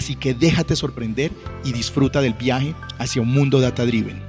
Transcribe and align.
Así 0.00 0.16
que 0.16 0.32
déjate 0.32 0.76
sorprender 0.76 1.30
y 1.62 1.74
disfruta 1.74 2.22
del 2.22 2.32
viaje 2.32 2.74
hacia 2.96 3.20
un 3.20 3.28
mundo 3.28 3.60
data 3.60 3.84
driven. 3.84 4.22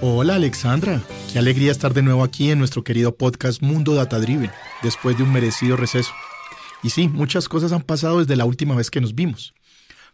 Hola 0.00 0.36
Alexandra, 0.36 1.02
qué 1.32 1.40
alegría 1.40 1.72
estar 1.72 1.92
de 1.92 2.02
nuevo 2.02 2.22
aquí 2.22 2.52
en 2.52 2.60
nuestro 2.60 2.84
querido 2.84 3.12
podcast 3.16 3.60
Mundo 3.62 3.96
Data 3.96 4.20
Driven, 4.20 4.52
después 4.84 5.16
de 5.16 5.24
un 5.24 5.32
merecido 5.32 5.76
receso. 5.76 6.12
Y 6.84 6.90
sí, 6.90 7.08
muchas 7.08 7.48
cosas 7.48 7.72
han 7.72 7.82
pasado 7.82 8.20
desde 8.20 8.36
la 8.36 8.44
última 8.44 8.76
vez 8.76 8.92
que 8.92 9.00
nos 9.00 9.16
vimos. 9.16 9.54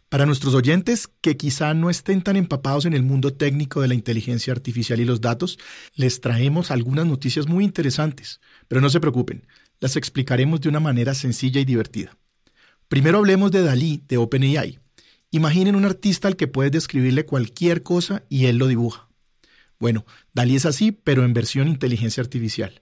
Para 0.09 0.25
nuestros 0.25 0.53
oyentes 0.53 1.09
que 1.19 1.35
quizá 1.35 1.73
no 1.73 1.89
estén 1.89 2.21
tan 2.21 2.37
empapados 2.37 2.85
en 2.85 2.93
el 2.93 3.03
mundo 3.03 3.33
técnico 3.33 3.81
de 3.81 3.89
la 3.89 3.93
inteligencia 3.93 4.53
artificial 4.53 5.01
y 5.01 5.05
los 5.05 5.19
datos, 5.19 5.59
les 5.95 6.21
traemos 6.21 6.71
algunas 6.71 7.05
noticias 7.05 7.47
muy 7.47 7.65
interesantes, 7.65 8.39
pero 8.69 8.79
no 8.79 8.89
se 8.89 9.01
preocupen, 9.01 9.45
las 9.81 9.97
explicaremos 9.97 10.61
de 10.61 10.69
una 10.69 10.79
manera 10.79 11.13
sencilla 11.13 11.59
y 11.59 11.65
divertida. 11.65 12.17
Primero 12.87 13.17
hablemos 13.17 13.51
de 13.51 13.63
Dalí, 13.63 14.01
de 14.07 14.15
OpenAI. 14.15 14.79
Imaginen 15.31 15.75
un 15.75 15.83
artista 15.83 16.29
al 16.29 16.37
que 16.37 16.47
puedes 16.47 16.71
describirle 16.71 17.25
cualquier 17.25 17.83
cosa 17.83 18.23
y 18.29 18.45
él 18.45 18.57
lo 18.57 18.67
dibuja. 18.67 19.09
Bueno, 19.77 20.05
Dalí 20.33 20.55
es 20.55 20.65
así, 20.65 20.93
pero 20.93 21.25
en 21.25 21.33
versión 21.33 21.67
inteligencia 21.67 22.23
artificial. 22.23 22.81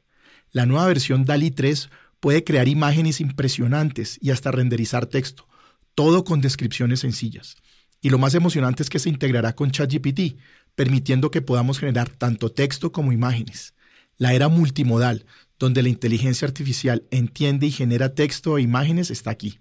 La 0.52 0.68
nueva 0.68 0.86
versión 0.86 1.26
Dalí 1.26 1.50
3 1.50 1.90
puede 2.20 2.44
crear 2.44 2.68
imágenes 2.68 3.20
impresionantes 3.20 4.20
y 4.22 4.30
hasta 4.30 4.52
renderizar 4.52 5.08
texto, 5.08 5.48
todo 5.96 6.24
con 6.24 6.42
descripciones 6.42 7.00
sencillas. 7.00 7.56
Y 8.02 8.10
lo 8.10 8.20
más 8.20 8.36
emocionante 8.36 8.84
es 8.84 8.90
que 8.90 9.00
se 9.00 9.10
integrará 9.10 9.56
con 9.56 9.72
ChatGPT, 9.72 10.38
permitiendo 10.76 11.32
que 11.32 11.42
podamos 11.42 11.80
generar 11.80 12.10
tanto 12.10 12.52
texto 12.52 12.92
como 12.92 13.12
imágenes. 13.12 13.74
La 14.18 14.34
era 14.34 14.48
multimodal, 14.48 15.26
donde 15.58 15.82
la 15.82 15.90
inteligencia 15.90 16.48
artificial 16.48 17.08
entiende 17.12 17.68
y 17.68 17.72
genera 17.72 18.14
texto 18.14 18.58
e 18.58 18.62
imágenes, 18.62 19.10
está 19.10 19.32
aquí. 19.32 19.60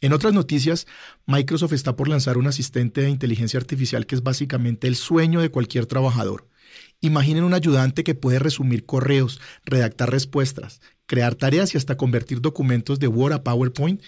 En 0.00 0.12
otras 0.12 0.34
noticias, 0.34 0.86
Microsoft 1.26 1.72
está 1.72 1.96
por 1.96 2.08
lanzar 2.08 2.36
un 2.36 2.46
asistente 2.46 3.00
de 3.00 3.10
inteligencia 3.10 3.58
artificial 3.58 4.06
que 4.06 4.14
es 4.14 4.22
básicamente 4.22 4.86
el 4.86 4.96
sueño 4.96 5.40
de 5.40 5.50
cualquier 5.50 5.86
trabajador. 5.86 6.48
Imaginen 7.00 7.44
un 7.44 7.54
ayudante 7.54 8.04
que 8.04 8.14
puede 8.14 8.38
resumir 8.38 8.84
correos, 8.84 9.40
redactar 9.64 10.10
respuestas, 10.10 10.80
crear 11.06 11.34
tareas 11.34 11.74
y 11.74 11.78
hasta 11.78 11.96
convertir 11.96 12.40
documentos 12.40 12.98
de 12.98 13.08
Word 13.08 13.32
a 13.32 13.42
PowerPoint 13.44 14.02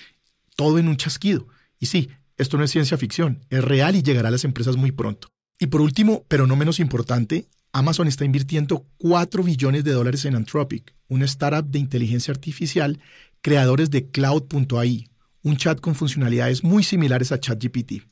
todo 0.57 0.79
en 0.79 0.89
un 0.89 0.97
chasquido. 0.97 1.47
Y 1.79 1.87
sí, 1.87 2.11
esto 2.37 2.59
no 2.59 2.65
es 2.65 2.71
ciencia 2.71 2.99
ficción, 2.99 3.45
es 3.51 3.62
real 3.62 3.95
y 3.97 4.03
llegará 4.03 4.29
a 4.29 4.33
las 4.33 4.45
empresas 4.45 4.77
muy 4.77 4.93
pronto. 4.93 5.29
Y 5.59 5.67
por 5.67 5.81
último, 5.81 6.25
pero 6.29 6.47
no 6.47 6.57
menos 6.57 6.81
importante, 6.81 7.49
Amazon 7.73 8.09
está 8.09 8.25
invirtiendo 8.25 8.87
4 8.99 9.43
billones 9.43 9.84
de 9.84 9.93
dólares 9.93 10.25
en 10.25 10.34
Anthropic, 10.34 10.95
una 11.09 11.25
startup 11.27 11.71
de 11.71 11.79
inteligencia 11.79 12.33
artificial, 12.33 13.01
creadores 13.43 13.91
de 13.91 14.11
Cloud.ai, 14.11 15.09
un 15.43 15.57
chat 15.57 15.81
con 15.81 15.95
funcionalidades 15.95 16.65
muy 16.65 16.83
similares 16.83 17.33
a 17.33 17.41
ChatGPT. 17.41 18.03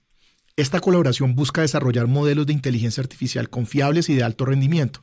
Esta 0.56 0.80
colaboración 0.80 1.34
busca 1.34 1.62
desarrollar 1.62 2.06
modelos 2.06 2.46
de 2.46 2.52
inteligencia 2.52 3.00
artificial 3.02 3.50
confiables 3.50 4.08
y 4.08 4.14
de 4.14 4.22
alto 4.22 4.44
rendimiento, 4.44 5.02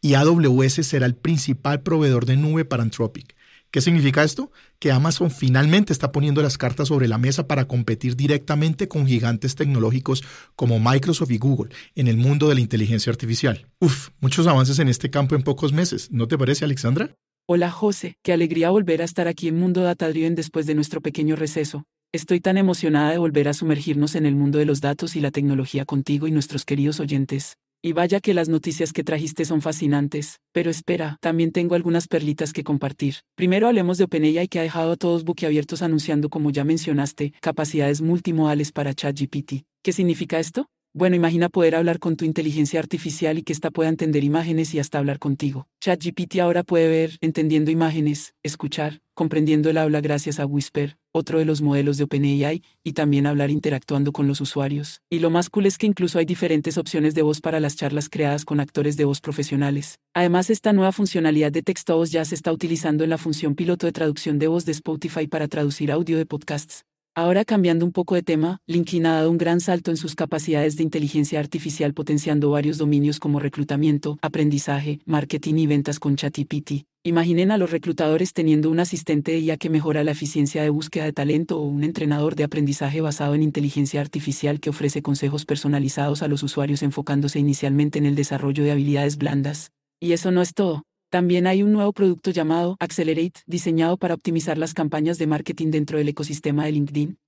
y 0.00 0.14
AWS 0.14 0.86
será 0.86 1.06
el 1.06 1.16
principal 1.16 1.82
proveedor 1.82 2.26
de 2.26 2.36
nube 2.36 2.64
para 2.64 2.82
Anthropic, 2.82 3.33
¿Qué 3.74 3.80
significa 3.80 4.22
esto? 4.22 4.52
Que 4.78 4.92
Amazon 4.92 5.32
finalmente 5.32 5.92
está 5.92 6.12
poniendo 6.12 6.40
las 6.42 6.58
cartas 6.58 6.86
sobre 6.86 7.08
la 7.08 7.18
mesa 7.18 7.48
para 7.48 7.66
competir 7.66 8.14
directamente 8.14 8.86
con 8.86 9.04
gigantes 9.04 9.56
tecnológicos 9.56 10.22
como 10.54 10.78
Microsoft 10.78 11.32
y 11.32 11.38
Google 11.38 11.74
en 11.96 12.06
el 12.06 12.16
mundo 12.16 12.48
de 12.48 12.54
la 12.54 12.60
inteligencia 12.60 13.10
artificial. 13.10 13.66
Uf, 13.80 14.10
muchos 14.20 14.46
avances 14.46 14.78
en 14.78 14.86
este 14.86 15.10
campo 15.10 15.34
en 15.34 15.42
pocos 15.42 15.72
meses, 15.72 16.08
¿no 16.12 16.28
te 16.28 16.38
parece, 16.38 16.64
Alexandra? 16.64 17.16
Hola 17.48 17.72
José, 17.72 18.14
qué 18.22 18.32
alegría 18.32 18.70
volver 18.70 19.02
a 19.02 19.06
estar 19.06 19.26
aquí 19.26 19.48
en 19.48 19.58
Mundo 19.58 19.82
Data 19.82 20.08
Driven 20.08 20.36
después 20.36 20.66
de 20.66 20.76
nuestro 20.76 21.00
pequeño 21.00 21.34
receso. 21.34 21.82
Estoy 22.12 22.38
tan 22.38 22.58
emocionada 22.58 23.10
de 23.10 23.18
volver 23.18 23.48
a 23.48 23.54
sumergirnos 23.54 24.14
en 24.14 24.24
el 24.24 24.36
mundo 24.36 24.60
de 24.60 24.66
los 24.66 24.82
datos 24.82 25.16
y 25.16 25.20
la 25.20 25.32
tecnología 25.32 25.84
contigo 25.84 26.28
y 26.28 26.30
nuestros 26.30 26.64
queridos 26.64 27.00
oyentes. 27.00 27.56
Y 27.86 27.92
vaya 27.92 28.20
que 28.20 28.32
las 28.32 28.48
noticias 28.48 28.94
que 28.94 29.04
trajiste 29.04 29.44
son 29.44 29.60
fascinantes, 29.60 30.40
pero 30.52 30.70
espera, 30.70 31.18
también 31.20 31.52
tengo 31.52 31.74
algunas 31.74 32.08
perlitas 32.08 32.54
que 32.54 32.64
compartir. 32.64 33.16
Primero 33.34 33.68
hablemos 33.68 33.98
de 33.98 34.04
OpenAI 34.04 34.48
que 34.48 34.58
ha 34.58 34.62
dejado 34.62 34.92
a 34.92 34.96
todos 34.96 35.24
boquiabiertos 35.24 35.82
anunciando, 35.82 36.30
como 36.30 36.48
ya 36.48 36.64
mencionaste, 36.64 37.34
capacidades 37.42 38.00
multimodales 38.00 38.72
para 38.72 38.94
ChatGPT. 38.94 39.66
¿Qué 39.82 39.92
significa 39.92 40.38
esto? 40.38 40.70
Bueno, 40.94 41.14
imagina 41.14 41.50
poder 41.50 41.74
hablar 41.74 41.98
con 41.98 42.16
tu 42.16 42.24
inteligencia 42.24 42.80
artificial 42.80 43.36
y 43.36 43.42
que 43.42 43.52
ésta 43.52 43.70
pueda 43.70 43.90
entender 43.90 44.24
imágenes 44.24 44.72
y 44.72 44.78
hasta 44.78 44.96
hablar 44.96 45.18
contigo. 45.18 45.68
ChatGPT 45.82 46.38
ahora 46.38 46.62
puede 46.62 46.88
ver, 46.88 47.18
entendiendo 47.20 47.70
imágenes, 47.70 48.32
escuchar, 48.42 49.02
comprendiendo 49.12 49.68
el 49.68 49.76
habla 49.76 50.00
gracias 50.00 50.40
a 50.40 50.46
Whisper, 50.46 50.96
otro 51.16 51.38
de 51.38 51.44
los 51.44 51.62
modelos 51.62 51.96
de 51.96 52.04
OpenAI, 52.04 52.62
y 52.82 52.92
también 52.92 53.26
hablar 53.26 53.50
interactuando 53.50 54.10
con 54.12 54.26
los 54.26 54.40
usuarios. 54.40 55.00
Y 55.08 55.20
lo 55.20 55.30
más 55.30 55.48
cool 55.48 55.66
es 55.66 55.78
que 55.78 55.86
incluso 55.86 56.18
hay 56.18 56.24
diferentes 56.24 56.76
opciones 56.76 57.14
de 57.14 57.22
voz 57.22 57.40
para 57.40 57.60
las 57.60 57.76
charlas 57.76 58.08
creadas 58.08 58.44
con 58.44 58.58
actores 58.58 58.96
de 58.96 59.04
voz 59.04 59.20
profesionales. 59.20 60.00
Además, 60.12 60.50
esta 60.50 60.72
nueva 60.72 60.90
funcionalidad 60.90 61.52
de 61.52 61.62
texto 61.62 61.92
a 61.92 61.96
voz 61.96 62.10
ya 62.10 62.24
se 62.24 62.34
está 62.34 62.52
utilizando 62.52 63.04
en 63.04 63.10
la 63.10 63.18
función 63.18 63.54
piloto 63.54 63.86
de 63.86 63.92
traducción 63.92 64.40
de 64.40 64.48
voz 64.48 64.64
de 64.64 64.72
Spotify 64.72 65.28
para 65.28 65.46
traducir 65.46 65.92
audio 65.92 66.18
de 66.18 66.26
podcasts. 66.26 66.84
Ahora 67.16 67.44
cambiando 67.44 67.86
un 67.86 67.92
poco 67.92 68.16
de 68.16 68.24
tema, 68.24 68.58
LinkedIn 68.66 69.06
ha 69.06 69.12
dado 69.12 69.30
un 69.30 69.38
gran 69.38 69.60
salto 69.60 69.92
en 69.92 69.96
sus 69.96 70.16
capacidades 70.16 70.76
de 70.76 70.82
inteligencia 70.82 71.38
artificial 71.38 71.94
potenciando 71.94 72.50
varios 72.50 72.76
dominios 72.76 73.20
como 73.20 73.38
reclutamiento, 73.38 74.18
aprendizaje, 74.20 74.98
marketing 75.06 75.54
y 75.54 75.68
ventas 75.68 76.00
con 76.00 76.16
ChatGPT. 76.16 76.86
Imaginen 77.04 77.52
a 77.52 77.56
los 77.56 77.70
reclutadores 77.70 78.32
teniendo 78.32 78.68
un 78.68 78.80
asistente 78.80 79.30
de 79.30 79.38
IA 79.38 79.58
que 79.58 79.70
mejora 79.70 80.02
la 80.02 80.10
eficiencia 80.10 80.64
de 80.64 80.70
búsqueda 80.70 81.04
de 81.04 81.12
talento 81.12 81.60
o 81.60 81.66
un 81.66 81.84
entrenador 81.84 82.34
de 82.34 82.42
aprendizaje 82.42 83.00
basado 83.00 83.36
en 83.36 83.44
inteligencia 83.44 84.00
artificial 84.00 84.58
que 84.58 84.70
ofrece 84.70 85.00
consejos 85.00 85.44
personalizados 85.44 86.20
a 86.20 86.26
los 86.26 86.42
usuarios 86.42 86.82
enfocándose 86.82 87.38
inicialmente 87.38 88.00
en 88.00 88.06
el 88.06 88.16
desarrollo 88.16 88.64
de 88.64 88.72
habilidades 88.72 89.18
blandas. 89.18 89.70
Y 90.00 90.14
eso 90.14 90.32
no 90.32 90.42
es 90.42 90.52
todo. 90.52 90.82
También 91.14 91.46
hay 91.46 91.62
un 91.62 91.70
nuevo 91.70 91.92
producto 91.92 92.32
llamado 92.32 92.76
Accelerate, 92.80 93.42
diseñado 93.46 93.96
para 93.96 94.14
optimizar 94.14 94.58
las 94.58 94.74
campañas 94.74 95.16
de 95.16 95.28
marketing 95.28 95.70
dentro 95.70 95.96
del 95.96 96.08
ecosistema 96.08 96.64
de 96.64 96.72
LinkedIn. 96.72 97.18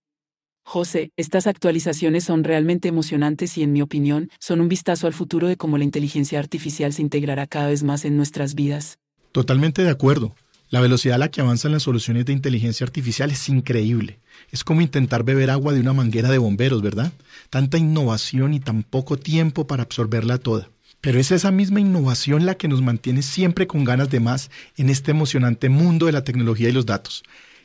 José, 0.64 1.12
estas 1.16 1.46
actualizaciones 1.46 2.24
son 2.24 2.42
realmente 2.42 2.88
emocionantes 2.88 3.56
y 3.56 3.62
en 3.62 3.72
mi 3.72 3.82
opinión, 3.82 4.28
son 4.40 4.60
un 4.60 4.68
vistazo 4.68 5.06
al 5.06 5.12
futuro 5.12 5.46
de 5.46 5.56
cómo 5.56 5.78
la 5.78 5.84
inteligencia 5.84 6.40
artificial 6.40 6.92
se 6.92 7.02
integrará 7.02 7.46
cada 7.46 7.68
vez 7.68 7.84
más 7.84 8.04
en 8.04 8.16
nuestras 8.16 8.56
vidas. 8.56 8.98
Totalmente 9.30 9.84
de 9.84 9.90
acuerdo. 9.90 10.34
La 10.68 10.80
velocidad 10.80 11.14
a 11.14 11.18
la 11.18 11.30
que 11.30 11.40
avanzan 11.40 11.70
las 11.70 11.84
soluciones 11.84 12.24
de 12.24 12.32
inteligencia 12.32 12.82
artificial 12.82 13.30
es 13.30 13.48
increíble. 13.48 14.18
Es 14.50 14.64
como 14.64 14.80
intentar 14.80 15.22
beber 15.22 15.48
agua 15.48 15.72
de 15.72 15.78
una 15.78 15.92
manguera 15.92 16.28
de 16.28 16.38
bomberos, 16.38 16.82
¿verdad? 16.82 17.12
Tanta 17.50 17.78
innovación 17.78 18.52
y 18.52 18.58
tan 18.58 18.82
poco 18.82 19.16
tiempo 19.16 19.68
para 19.68 19.84
absorberla 19.84 20.38
toda. 20.38 20.70
Pero 21.06 21.20
es 21.20 21.30
esa 21.30 21.52
misma 21.52 21.78
innovación 21.78 22.46
la 22.46 22.56
que 22.56 22.66
nos 22.66 22.82
mantiene 22.82 23.22
siempre 23.22 23.68
con 23.68 23.84
ganas 23.84 24.10
de 24.10 24.18
más 24.18 24.50
en 24.76 24.90
este 24.90 25.12
emocionante 25.12 25.68
mundo 25.68 26.06
de 26.06 26.10
la 26.10 26.24
tecnología 26.24 26.68
y 26.68 26.72
los 26.72 26.84
datos. 26.84 27.22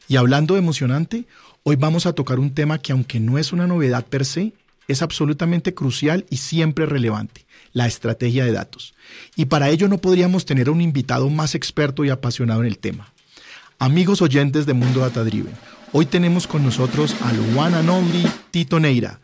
Y 0.07 0.17
hablando 0.17 0.53
de 0.53 0.59
emocionante, 0.59 1.25
hoy 1.63 1.75
vamos 1.75 2.05
a 2.05 2.13
tocar 2.13 2.37
un 2.37 2.53
tema 2.53 2.77
que 2.77 2.91
aunque 2.91 3.19
no 3.19 3.39
es 3.39 3.51
una 3.51 3.65
novedad 3.65 4.05
per 4.05 4.25
se, 4.25 4.53
es 4.87 5.01
absolutamente 5.01 5.73
crucial 5.73 6.27
y 6.29 6.37
siempre 6.37 6.85
relevante, 6.85 7.47
la 7.73 7.87
estrategia 7.87 8.45
de 8.45 8.51
datos. 8.51 8.93
Y 9.35 9.45
para 9.45 9.71
ello 9.71 9.87
no 9.87 9.97
podríamos 9.97 10.45
tener 10.45 10.67
a 10.67 10.71
un 10.71 10.81
invitado 10.81 11.27
más 11.27 11.55
experto 11.55 12.05
y 12.05 12.11
apasionado 12.11 12.61
en 12.61 12.67
el 12.67 12.77
tema. 12.77 13.11
Amigos 13.79 14.21
oyentes 14.21 14.67
de 14.67 14.73
Mundo 14.73 14.99
Data 14.99 15.23
Driven, 15.23 15.55
hoy 15.93 16.05
tenemos 16.05 16.45
con 16.45 16.63
nosotros 16.63 17.15
al 17.23 17.39
one 17.57 17.75
and 17.75 17.89
only 17.89 18.23
Tito 18.51 18.79
Neira, 18.79 19.19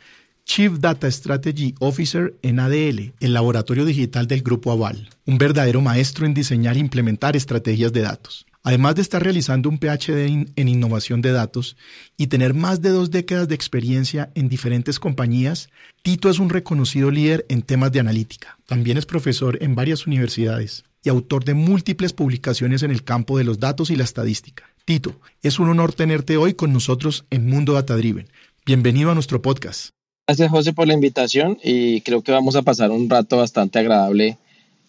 Chief 0.47 0.79
Data 0.79 1.11
Strategy 1.11 1.75
Officer 1.79 2.33
en 2.41 2.59
ADL, 2.59 3.13
el 3.19 3.33
laboratorio 3.33 3.83
digital 3.83 4.27
del 4.27 4.41
Grupo 4.41 4.71
Aval, 4.71 5.09
un 5.25 5.37
verdadero 5.37 5.81
maestro 5.81 6.25
en 6.25 6.33
diseñar 6.33 6.77
e 6.77 6.79
implementar 6.79 7.35
estrategias 7.35 7.91
de 7.91 8.01
datos. 8.01 8.45
Además 8.63 8.95
de 8.95 9.01
estar 9.01 9.21
realizando 9.21 9.69
un 9.69 9.77
PhD 9.77 10.47
en 10.55 10.67
innovación 10.67 11.21
de 11.21 11.31
datos 11.31 11.75
y 12.15 12.27
tener 12.27 12.53
más 12.53 12.81
de 12.81 12.89
dos 12.89 13.11
décadas 13.11 13.49
de 13.49 13.55
experiencia 13.55 14.31
en 14.35 14.47
diferentes 14.47 14.99
compañías, 14.99 15.69
Tito 16.01 16.29
es 16.29 16.39
un 16.39 16.49
reconocido 16.49 17.11
líder 17.11 17.45
en 17.49 17.61
temas 17.61 17.91
de 17.91 17.99
analítica. 17.99 18.57
También 18.65 18.97
es 18.97 19.05
profesor 19.05 19.57
en 19.61 19.75
varias 19.75 20.07
universidades. 20.07 20.85
y 21.03 21.09
autor 21.09 21.45
de 21.45 21.53
múltiples 21.53 22.11
publicaciones 22.11 22.83
en 22.83 22.91
el 22.91 23.03
campo 23.03 23.37
de 23.37 23.45
los 23.45 23.59
datos 23.59 23.91
y 23.91 23.95
la 23.95 24.03
estadística. 24.03 24.65
Tito, 24.83 25.21
es 25.41 25.59
un 25.59 25.69
honor 25.69 25.93
tenerte 25.93 26.35
hoy 26.35 26.53
con 26.53 26.73
nosotros 26.73 27.25
en 27.29 27.45
Mundo 27.45 27.73
Data 27.73 27.95
Driven. 27.95 28.27
Bienvenido 28.65 29.11
a 29.11 29.13
nuestro 29.13 29.41
podcast. 29.41 29.96
Gracias 30.29 30.51
José 30.51 30.73
por 30.73 30.87
la 30.87 30.93
invitación 30.93 31.57
y 31.63 32.01
creo 32.01 32.21
que 32.21 32.33
vamos 32.33 32.57
a 32.57 32.61
pasar 32.61 32.91
un 32.91 33.09
rato 33.09 33.37
bastante 33.37 33.79
agradable 33.79 34.37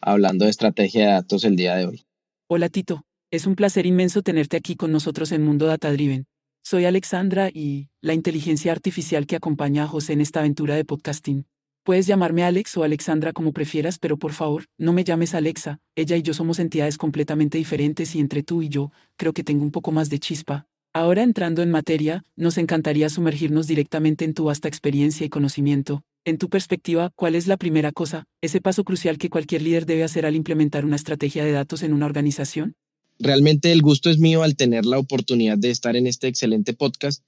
hablando 0.01 0.45
de 0.45 0.51
estrategia 0.51 1.07
de 1.07 1.13
datos 1.13 1.45
el 1.45 1.55
día 1.55 1.77
de 1.77 1.87
hoy. 1.87 2.05
Hola 2.49 2.69
Tito, 2.69 3.05
es 3.31 3.47
un 3.47 3.55
placer 3.55 3.87
inmenso 3.87 4.23
tenerte 4.23 4.57
aquí 4.57 4.75
con 4.75 4.91
nosotros 4.91 5.31
en 5.31 5.45
Mundo 5.45 5.67
Data 5.67 5.93
Driven. 5.93 6.27
Soy 6.65 6.87
Alexandra 6.87 7.51
y 7.55 7.89
la 8.01 8.15
inteligencia 8.15 8.73
artificial 8.73 9.29
que 9.29 9.37
acompaña 9.37 9.85
a 9.85 9.87
José 9.87 10.15
en 10.15 10.23
esta 10.23 10.41
aventura 10.41 10.75
de 10.75 10.85
podcasting. 10.85 11.47
Puedes 11.85 12.09
llamarme 12.09 12.43
Alex 12.43 12.77
o 12.77 12.83
Alexandra 12.83 13.33
como 13.33 13.53
prefieras, 13.53 14.01
pero 14.01 14.17
por 14.17 14.33
favor, 14.33 14.65
no 14.77 14.93
me 14.93 15.05
llames 15.05 15.37
Alexa. 15.37 15.79
Ella 15.95 16.17
y 16.17 16.23
yo 16.23 16.35
somos 16.35 16.59
entidades 16.59 16.99
completamente 16.99 17.59
diferentes 17.59 18.17
y 18.17 18.19
entre 18.19 18.43
tú 18.43 18.61
y 18.61 18.71
yo, 18.71 18.91
creo 19.17 19.33
que 19.33 19.45
tengo 19.45 19.63
un 19.63 19.71
poco 19.71 19.93
más 19.93 20.11
de 20.11 20.19
chispa. 20.19 20.67
Ahora 20.99 21.23
entrando 21.23 21.63
en 21.63 21.71
materia, 21.71 22.25
nos 22.35 22.59
encantaría 22.59 23.09
sumergirnos 23.09 23.69
directamente 23.69 24.25
en 24.25 24.35
tu 24.35 24.47
vasta 24.47 24.67
experiencia 24.67 25.25
y 25.25 25.29
conocimiento. 25.29 26.03
En 26.25 26.39
tu 26.39 26.49
perspectiva, 26.49 27.13
¿cuál 27.15 27.37
es 27.37 27.47
la 27.47 27.57
primera 27.57 27.93
cosa, 27.93 28.25
ese 28.41 28.61
paso 28.61 28.83
crucial 28.83 29.17
que 29.17 29.31
cualquier 29.31 29.63
líder 29.63 29.87
debe 29.87 30.03
hacer 30.03 30.27
al 30.27 30.35
implementar 30.35 30.85
una 30.85 30.97
estrategia 30.97 31.45
de 31.45 31.53
datos 31.53 31.85
en 31.85 31.93
una 31.93 32.07
organización? 32.07 32.75
Realmente 33.21 33.71
el 33.71 33.81
gusto 33.81 34.11
es 34.11 34.19
mío 34.19 34.43
al 34.43 34.57
tener 34.57 34.87
la 34.87 34.99
oportunidad 34.99 35.57
de 35.57 35.71
estar 35.71 35.95
en 35.95 36.09
este 36.09 36.27
excelente 36.27 36.73
podcast 36.73 37.23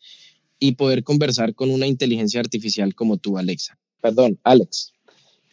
y 0.58 0.72
poder 0.72 1.04
conversar 1.04 1.54
con 1.54 1.70
una 1.70 1.86
inteligencia 1.86 2.40
artificial 2.40 2.96
como 2.96 3.18
tú, 3.18 3.38
Alexa 3.38 3.78
perdón, 4.00 4.40
Alex, 4.42 4.94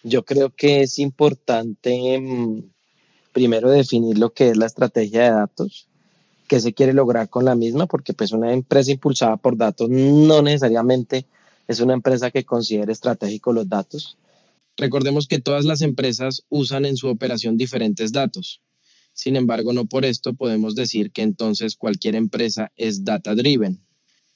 yo 0.02 0.26
creo 0.26 0.50
que 0.50 0.82
es 0.82 0.98
importante 0.98 2.20
mm, 2.20 2.64
primero 3.32 3.70
definir 3.70 4.18
lo 4.18 4.34
que 4.34 4.50
es 4.50 4.58
la 4.58 4.66
estrategia 4.66 5.22
de 5.22 5.30
datos, 5.30 5.88
qué 6.48 6.60
se 6.60 6.74
quiere 6.74 6.94
lograr 6.94 7.30
con 7.30 7.46
la 7.46 7.56
misma, 7.56 7.86
porque 7.86 8.14
pues 8.14 8.32
una 8.32 8.54
empresa 8.54 8.92
impulsada 8.92 9.38
por 9.38 9.58
datos 9.58 9.90
no 9.90 10.42
necesariamente 10.42 11.26
es 11.68 11.80
una 11.82 11.94
empresa 11.94 12.32
que 12.32 12.46
considere 12.46 12.92
estratégico 12.92 13.54
los 13.54 13.68
datos. 13.68 14.18
Recordemos 14.78 15.28
que 15.28 15.40
todas 15.40 15.66
las 15.66 15.82
empresas 15.82 16.44
usan 16.50 16.86
en 16.86 16.98
su 16.98 17.08
operación 17.08 17.58
diferentes 17.58 18.12
datos. 18.12 18.62
Sin 19.14 19.36
embargo, 19.36 19.74
no 19.74 19.86
por 19.86 20.06
esto 20.06 20.36
podemos 20.36 20.76
decir 20.76 21.12
que 21.12 21.24
entonces 21.24 21.76
cualquier 21.76 22.16
empresa 22.16 22.72
es 22.76 23.04
data 23.04 23.34
driven. 23.34 23.82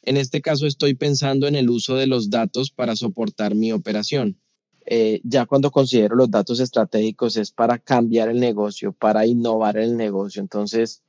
En 0.02 0.18
este 0.18 0.42
caso 0.42 0.66
estoy 0.66 0.96
pensando 0.96 1.48
en 1.48 1.56
el 1.56 1.70
uso 1.70 1.96
de 1.96 2.08
los 2.08 2.32
datos 2.32 2.72
para 2.72 2.96
soportar 2.96 3.54
mi 3.54 3.72
operación. 3.72 4.40
Eh, 4.88 5.22
ya 5.24 5.46
cuando 5.46 5.70
considero 5.70 6.16
los 6.16 6.32
datos 6.32 6.60
estratégicos 6.60 7.38
es 7.38 7.52
para 7.52 7.78
cambiar 7.78 8.30
el 8.30 8.40
negocio, 8.40 8.94
para 8.94 9.28
innovar 9.28 9.78
el 9.78 9.96
negocio. 9.96 10.42
Entonces, 10.42 11.04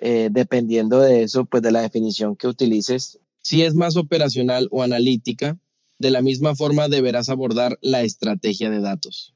eh, 0.00 0.28
dependiendo 0.30 1.00
de 1.00 1.22
eso, 1.22 1.44
pues 1.44 1.62
de 1.62 1.72
la 1.72 1.82
definición 1.82 2.34
que 2.34 2.48
utilices. 2.48 3.18
Si 3.42 3.62
es 3.62 3.74
más 3.74 3.96
operacional 3.96 4.68
o 4.70 4.82
analítica, 4.82 5.58
de 5.98 6.10
la 6.10 6.22
misma 6.22 6.56
forma 6.56 6.88
deberás 6.88 7.28
abordar 7.28 7.78
la 7.82 8.02
estrategia 8.02 8.70
de 8.70 8.80
datos. 8.80 9.34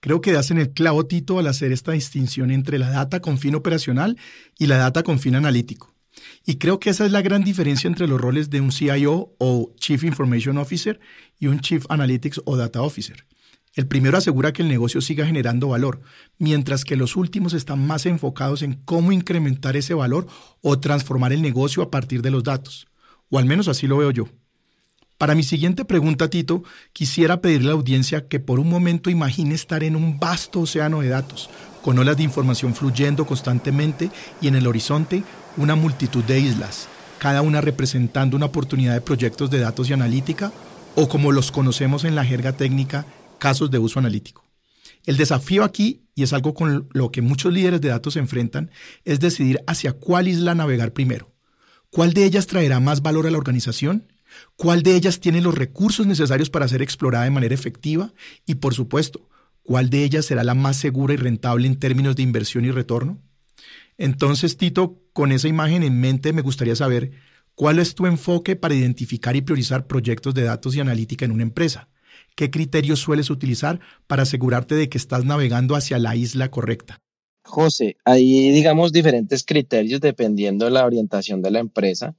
Creo 0.00 0.20
que 0.20 0.32
das 0.32 0.50
en 0.50 0.58
el 0.58 0.70
clavo, 0.70 1.06
Tito, 1.06 1.38
al 1.38 1.46
hacer 1.46 1.72
esta 1.72 1.92
distinción 1.92 2.50
entre 2.50 2.78
la 2.78 2.90
data 2.90 3.20
con 3.20 3.38
fin 3.38 3.54
operacional 3.54 4.16
y 4.58 4.66
la 4.66 4.76
data 4.76 5.02
con 5.02 5.18
fin 5.18 5.34
analítico. 5.34 5.94
Y 6.44 6.56
creo 6.56 6.78
que 6.78 6.90
esa 6.90 7.06
es 7.06 7.12
la 7.12 7.22
gran 7.22 7.42
diferencia 7.42 7.88
entre 7.88 8.06
los 8.06 8.20
roles 8.20 8.50
de 8.50 8.60
un 8.60 8.70
CIO 8.70 9.34
o 9.38 9.72
Chief 9.76 10.04
Information 10.04 10.58
Officer 10.58 11.00
y 11.38 11.46
un 11.46 11.60
Chief 11.60 11.84
Analytics 11.88 12.42
o 12.44 12.56
Data 12.56 12.82
Officer. 12.82 13.24
El 13.74 13.86
primero 13.86 14.18
asegura 14.18 14.52
que 14.52 14.62
el 14.62 14.68
negocio 14.68 15.00
siga 15.00 15.26
generando 15.26 15.68
valor, 15.68 16.00
mientras 16.38 16.84
que 16.84 16.96
los 16.96 17.16
últimos 17.16 17.52
están 17.52 17.86
más 17.86 18.06
enfocados 18.06 18.62
en 18.62 18.74
cómo 18.84 19.12
incrementar 19.12 19.76
ese 19.76 19.94
valor 19.94 20.26
o 20.62 20.78
transformar 20.80 21.32
el 21.32 21.42
negocio 21.42 21.82
a 21.82 21.90
partir 21.90 22.22
de 22.22 22.30
los 22.30 22.44
datos. 22.44 22.88
O 23.30 23.38
al 23.38 23.44
menos 23.44 23.68
así 23.68 23.86
lo 23.86 23.98
veo 23.98 24.10
yo. 24.10 24.28
Para 25.18 25.34
mi 25.34 25.42
siguiente 25.42 25.84
pregunta, 25.84 26.30
Tito, 26.30 26.62
quisiera 26.92 27.40
pedirle 27.40 27.70
a 27.70 27.72
la 27.72 27.78
audiencia 27.78 28.28
que 28.28 28.38
por 28.38 28.60
un 28.60 28.68
momento 28.68 29.10
imagine 29.10 29.52
estar 29.52 29.82
en 29.82 29.96
un 29.96 30.20
vasto 30.20 30.60
océano 30.60 31.00
de 31.00 31.08
datos, 31.08 31.50
con 31.82 31.98
olas 31.98 32.16
de 32.16 32.22
información 32.22 32.72
fluyendo 32.72 33.26
constantemente 33.26 34.10
y 34.40 34.46
en 34.46 34.54
el 34.54 34.68
horizonte 34.68 35.24
una 35.56 35.74
multitud 35.74 36.22
de 36.22 36.38
islas, 36.38 36.86
cada 37.18 37.42
una 37.42 37.60
representando 37.60 38.36
una 38.36 38.46
oportunidad 38.46 38.94
de 38.94 39.00
proyectos 39.00 39.50
de 39.50 39.58
datos 39.58 39.90
y 39.90 39.92
analítica, 39.92 40.52
o 40.94 41.08
como 41.08 41.32
los 41.32 41.50
conocemos 41.50 42.04
en 42.04 42.14
la 42.14 42.24
jerga 42.24 42.52
técnica, 42.52 43.04
casos 43.38 43.70
de 43.70 43.78
uso 43.78 43.98
analítico. 43.98 44.44
El 45.06 45.16
desafío 45.16 45.64
aquí, 45.64 46.02
y 46.14 46.22
es 46.22 46.32
algo 46.32 46.54
con 46.54 46.88
lo 46.92 47.10
que 47.10 47.22
muchos 47.22 47.52
líderes 47.52 47.80
de 47.80 47.88
datos 47.88 48.14
se 48.14 48.20
enfrentan, 48.20 48.70
es 49.04 49.20
decidir 49.20 49.62
hacia 49.66 49.92
cuál 49.92 50.28
isla 50.28 50.54
navegar 50.54 50.92
primero. 50.92 51.32
¿Cuál 51.90 52.12
de 52.12 52.24
ellas 52.24 52.46
traerá 52.46 52.80
más 52.80 53.00
valor 53.00 53.26
a 53.26 53.30
la 53.30 53.38
organización? 53.38 54.12
¿Cuál 54.56 54.82
de 54.82 54.94
ellas 54.94 55.20
tiene 55.20 55.40
los 55.40 55.54
recursos 55.54 56.06
necesarios 56.06 56.50
para 56.50 56.68
ser 56.68 56.82
explorada 56.82 57.24
de 57.24 57.30
manera 57.30 57.54
efectiva? 57.54 58.12
Y 58.44 58.56
por 58.56 58.74
supuesto, 58.74 59.28
¿cuál 59.62 59.88
de 59.88 60.04
ellas 60.04 60.26
será 60.26 60.44
la 60.44 60.54
más 60.54 60.76
segura 60.76 61.14
y 61.14 61.16
rentable 61.16 61.66
en 61.66 61.76
términos 61.76 62.14
de 62.16 62.22
inversión 62.22 62.64
y 62.64 62.70
retorno? 62.70 63.22
Entonces, 63.96 64.56
Tito, 64.56 65.02
con 65.12 65.32
esa 65.32 65.48
imagen 65.48 65.82
en 65.82 66.00
mente, 66.00 66.32
me 66.32 66.42
gustaría 66.42 66.76
saber 66.76 67.12
cuál 67.54 67.78
es 67.78 67.94
tu 67.94 68.06
enfoque 68.06 68.54
para 68.54 68.74
identificar 68.74 69.34
y 69.34 69.40
priorizar 69.40 69.86
proyectos 69.86 70.34
de 70.34 70.44
datos 70.44 70.76
y 70.76 70.80
analítica 70.80 71.24
en 71.24 71.32
una 71.32 71.42
empresa. 71.42 71.88
¿Qué 72.38 72.52
criterios 72.52 73.00
sueles 73.00 73.30
utilizar 73.30 73.80
para 74.06 74.22
asegurarte 74.22 74.76
de 74.76 74.88
que 74.88 74.96
estás 74.96 75.24
navegando 75.24 75.74
hacia 75.74 75.98
la 75.98 76.14
isla 76.14 76.52
correcta? 76.52 77.00
José, 77.42 77.96
hay, 78.04 78.52
digamos, 78.52 78.92
diferentes 78.92 79.42
criterios 79.42 80.00
dependiendo 80.00 80.66
de 80.66 80.70
la 80.70 80.86
orientación 80.86 81.42
de 81.42 81.50
la 81.50 81.58
empresa. 81.58 82.14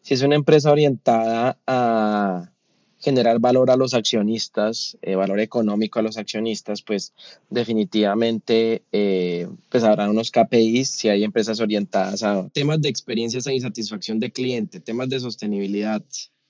Si 0.00 0.14
es 0.14 0.22
una 0.22 0.36
empresa 0.36 0.70
orientada 0.70 1.58
a 1.66 2.52
generar 3.00 3.40
valor 3.40 3.68
a 3.68 3.76
los 3.76 3.94
accionistas, 3.94 4.96
eh, 5.02 5.16
valor 5.16 5.40
económico 5.40 5.98
a 5.98 6.02
los 6.02 6.18
accionistas, 6.18 6.82
pues 6.82 7.12
definitivamente 7.50 8.84
eh, 8.92 9.48
pues 9.70 9.82
habrá 9.82 10.08
unos 10.08 10.30
KPIs 10.30 10.88
si 10.88 11.08
hay 11.08 11.24
empresas 11.24 11.58
orientadas 11.58 12.22
a 12.22 12.48
temas 12.50 12.80
de 12.80 12.90
experiencias 12.90 13.48
y 13.48 13.58
satisfacción 13.58 14.20
de 14.20 14.30
cliente, 14.30 14.78
temas 14.78 15.08
de 15.08 15.18
sostenibilidad, 15.18 16.00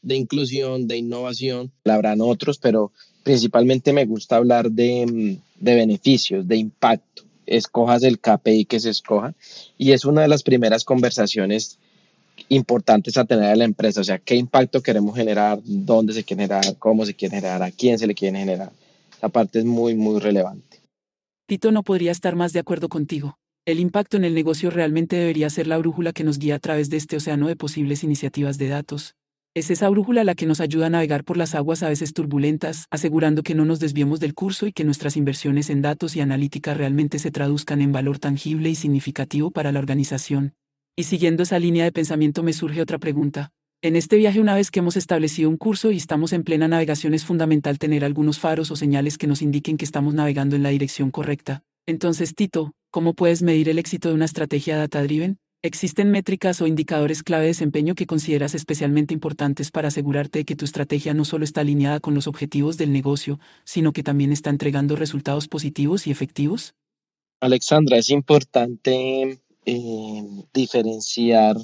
de 0.02 0.16
inclusión, 0.16 0.86
de 0.86 0.98
innovación, 0.98 1.72
habrán 1.86 2.20
otros, 2.20 2.58
pero 2.58 2.92
principalmente 3.24 3.92
me 3.92 4.04
gusta 4.04 4.36
hablar 4.36 4.70
de, 4.70 5.38
de 5.58 5.74
beneficios, 5.74 6.46
de 6.46 6.56
impacto. 6.56 7.24
Escojas 7.46 8.04
el 8.04 8.20
KPI 8.20 8.64
que 8.66 8.80
se 8.80 8.90
escoja 8.90 9.34
y 9.76 9.92
es 9.92 10.04
una 10.04 10.22
de 10.22 10.28
las 10.28 10.42
primeras 10.42 10.84
conversaciones 10.84 11.78
importantes 12.48 13.16
a 13.16 13.24
tener 13.24 13.52
en 13.52 13.58
la 13.58 13.64
empresa, 13.64 14.00
o 14.00 14.04
sea, 14.04 14.18
qué 14.18 14.36
impacto 14.36 14.82
queremos 14.82 15.14
generar, 15.14 15.60
dónde 15.64 16.12
se 16.12 16.24
quiere 16.24 16.44
generar, 16.44 16.76
cómo 16.78 17.04
se 17.04 17.14
quiere 17.14 17.36
generar, 17.36 17.62
a 17.62 17.70
quién 17.70 17.98
se 17.98 18.06
le 18.06 18.14
quiere 18.14 18.38
generar. 18.38 18.72
Esa 19.16 19.28
parte 19.28 19.58
es 19.58 19.64
muy, 19.64 19.94
muy 19.94 20.20
relevante. 20.20 20.80
Tito 21.46 21.70
no 21.70 21.82
podría 21.82 22.12
estar 22.12 22.36
más 22.36 22.52
de 22.52 22.60
acuerdo 22.60 22.88
contigo. 22.88 23.36
El 23.66 23.80
impacto 23.80 24.16
en 24.16 24.24
el 24.24 24.34
negocio 24.34 24.70
realmente 24.70 25.16
debería 25.16 25.48
ser 25.50 25.66
la 25.66 25.78
brújula 25.78 26.12
que 26.12 26.24
nos 26.24 26.38
guía 26.38 26.56
a 26.56 26.58
través 26.58 26.90
de 26.90 26.98
este 26.98 27.16
océano 27.16 27.48
de 27.48 27.56
posibles 27.56 28.04
iniciativas 28.04 28.58
de 28.58 28.68
datos. 28.68 29.14
Es 29.56 29.70
esa 29.70 29.88
brújula 29.88 30.24
la 30.24 30.34
que 30.34 30.46
nos 30.46 30.60
ayuda 30.60 30.86
a 30.86 30.90
navegar 30.90 31.22
por 31.22 31.36
las 31.36 31.54
aguas 31.54 31.84
a 31.84 31.88
veces 31.88 32.12
turbulentas, 32.12 32.86
asegurando 32.90 33.44
que 33.44 33.54
no 33.54 33.64
nos 33.64 33.78
desviemos 33.78 34.18
del 34.18 34.34
curso 34.34 34.66
y 34.66 34.72
que 34.72 34.82
nuestras 34.82 35.16
inversiones 35.16 35.70
en 35.70 35.80
datos 35.80 36.16
y 36.16 36.20
analítica 36.20 36.74
realmente 36.74 37.20
se 37.20 37.30
traduzcan 37.30 37.80
en 37.80 37.92
valor 37.92 38.18
tangible 38.18 38.68
y 38.68 38.74
significativo 38.74 39.52
para 39.52 39.70
la 39.70 39.78
organización. 39.78 40.54
Y 40.96 41.04
siguiendo 41.04 41.44
esa 41.44 41.60
línea 41.60 41.84
de 41.84 41.92
pensamiento 41.92 42.42
me 42.42 42.52
surge 42.52 42.82
otra 42.82 42.98
pregunta. 42.98 43.52
En 43.80 43.94
este 43.94 44.16
viaje 44.16 44.40
una 44.40 44.56
vez 44.56 44.72
que 44.72 44.80
hemos 44.80 44.96
establecido 44.96 45.48
un 45.50 45.56
curso 45.56 45.92
y 45.92 45.98
estamos 45.98 46.32
en 46.32 46.42
plena 46.42 46.66
navegación 46.66 47.14
es 47.14 47.24
fundamental 47.24 47.78
tener 47.78 48.04
algunos 48.04 48.40
faros 48.40 48.72
o 48.72 48.76
señales 48.76 49.18
que 49.18 49.28
nos 49.28 49.40
indiquen 49.40 49.76
que 49.76 49.84
estamos 49.84 50.14
navegando 50.14 50.56
en 50.56 50.64
la 50.64 50.70
dirección 50.70 51.12
correcta. 51.12 51.62
Entonces, 51.86 52.34
Tito, 52.34 52.72
¿cómo 52.90 53.14
puedes 53.14 53.42
medir 53.42 53.68
el 53.68 53.78
éxito 53.78 54.08
de 54.08 54.14
una 54.16 54.24
estrategia 54.24 54.76
data-driven? 54.76 55.38
¿Existen 55.64 56.10
métricas 56.10 56.60
o 56.60 56.66
indicadores 56.66 57.22
clave 57.22 57.44
de 57.44 57.48
desempeño 57.48 57.94
que 57.94 58.06
consideras 58.06 58.54
especialmente 58.54 59.14
importantes 59.14 59.70
para 59.70 59.88
asegurarte 59.88 60.40
de 60.40 60.44
que 60.44 60.56
tu 60.56 60.66
estrategia 60.66 61.14
no 61.14 61.24
solo 61.24 61.42
está 61.42 61.62
alineada 61.62 62.00
con 62.00 62.14
los 62.14 62.26
objetivos 62.26 62.76
del 62.76 62.92
negocio, 62.92 63.40
sino 63.64 63.94
que 63.94 64.02
también 64.02 64.30
está 64.30 64.50
entregando 64.50 64.94
resultados 64.94 65.48
positivos 65.48 66.06
y 66.06 66.10
efectivos? 66.10 66.74
Alexandra, 67.40 67.96
es 67.96 68.10
importante 68.10 69.40
eh, 69.64 70.44
diferenciar 70.52 71.56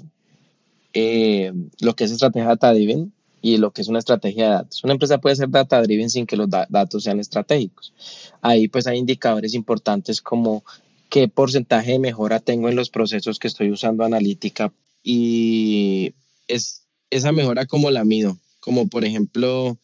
eh, 0.95 1.53
lo 1.81 1.95
que 1.95 2.05
es 2.05 2.13
estrategia 2.13 2.49
data 2.49 2.73
driven 2.73 3.13
y 3.43 3.59
lo 3.59 3.71
que 3.71 3.83
es 3.83 3.89
una 3.89 3.99
estrategia 3.99 4.45
de 4.45 4.51
datos. 4.51 4.83
Una 4.83 4.95
empresa 4.95 5.19
puede 5.19 5.37
ser 5.37 5.51
data 5.51 5.79
driven 5.83 6.09
sin 6.09 6.25
que 6.25 6.37
los 6.37 6.49
datos 6.49 7.05
sean 7.05 7.21
estratégicos. 7.21 7.93
Ahí 8.41 8.67
pues 8.67 8.87
hay 8.87 8.97
indicadores 8.97 9.53
importantes 9.53 10.23
como 10.23 10.65
qué 11.11 11.29
porcentaje 11.29 11.93
de 11.93 11.99
mejora 11.99 12.41
tengo 12.41 12.69
en 12.69 12.77
los 12.77 12.91
procesos 12.91 13.39
que 13.39 13.49
estoy 13.49 13.71
usando 13.71 14.05
analítica 14.05 14.73
y 15.03 16.15
es 16.49 16.87
esa 17.11 17.33
mejora 17.33 17.67
como 17.67 17.91
la 17.91 18.05
mido, 18.05 18.39
como 18.61 18.89
por 18.89 19.05
ejemplo 19.05 19.79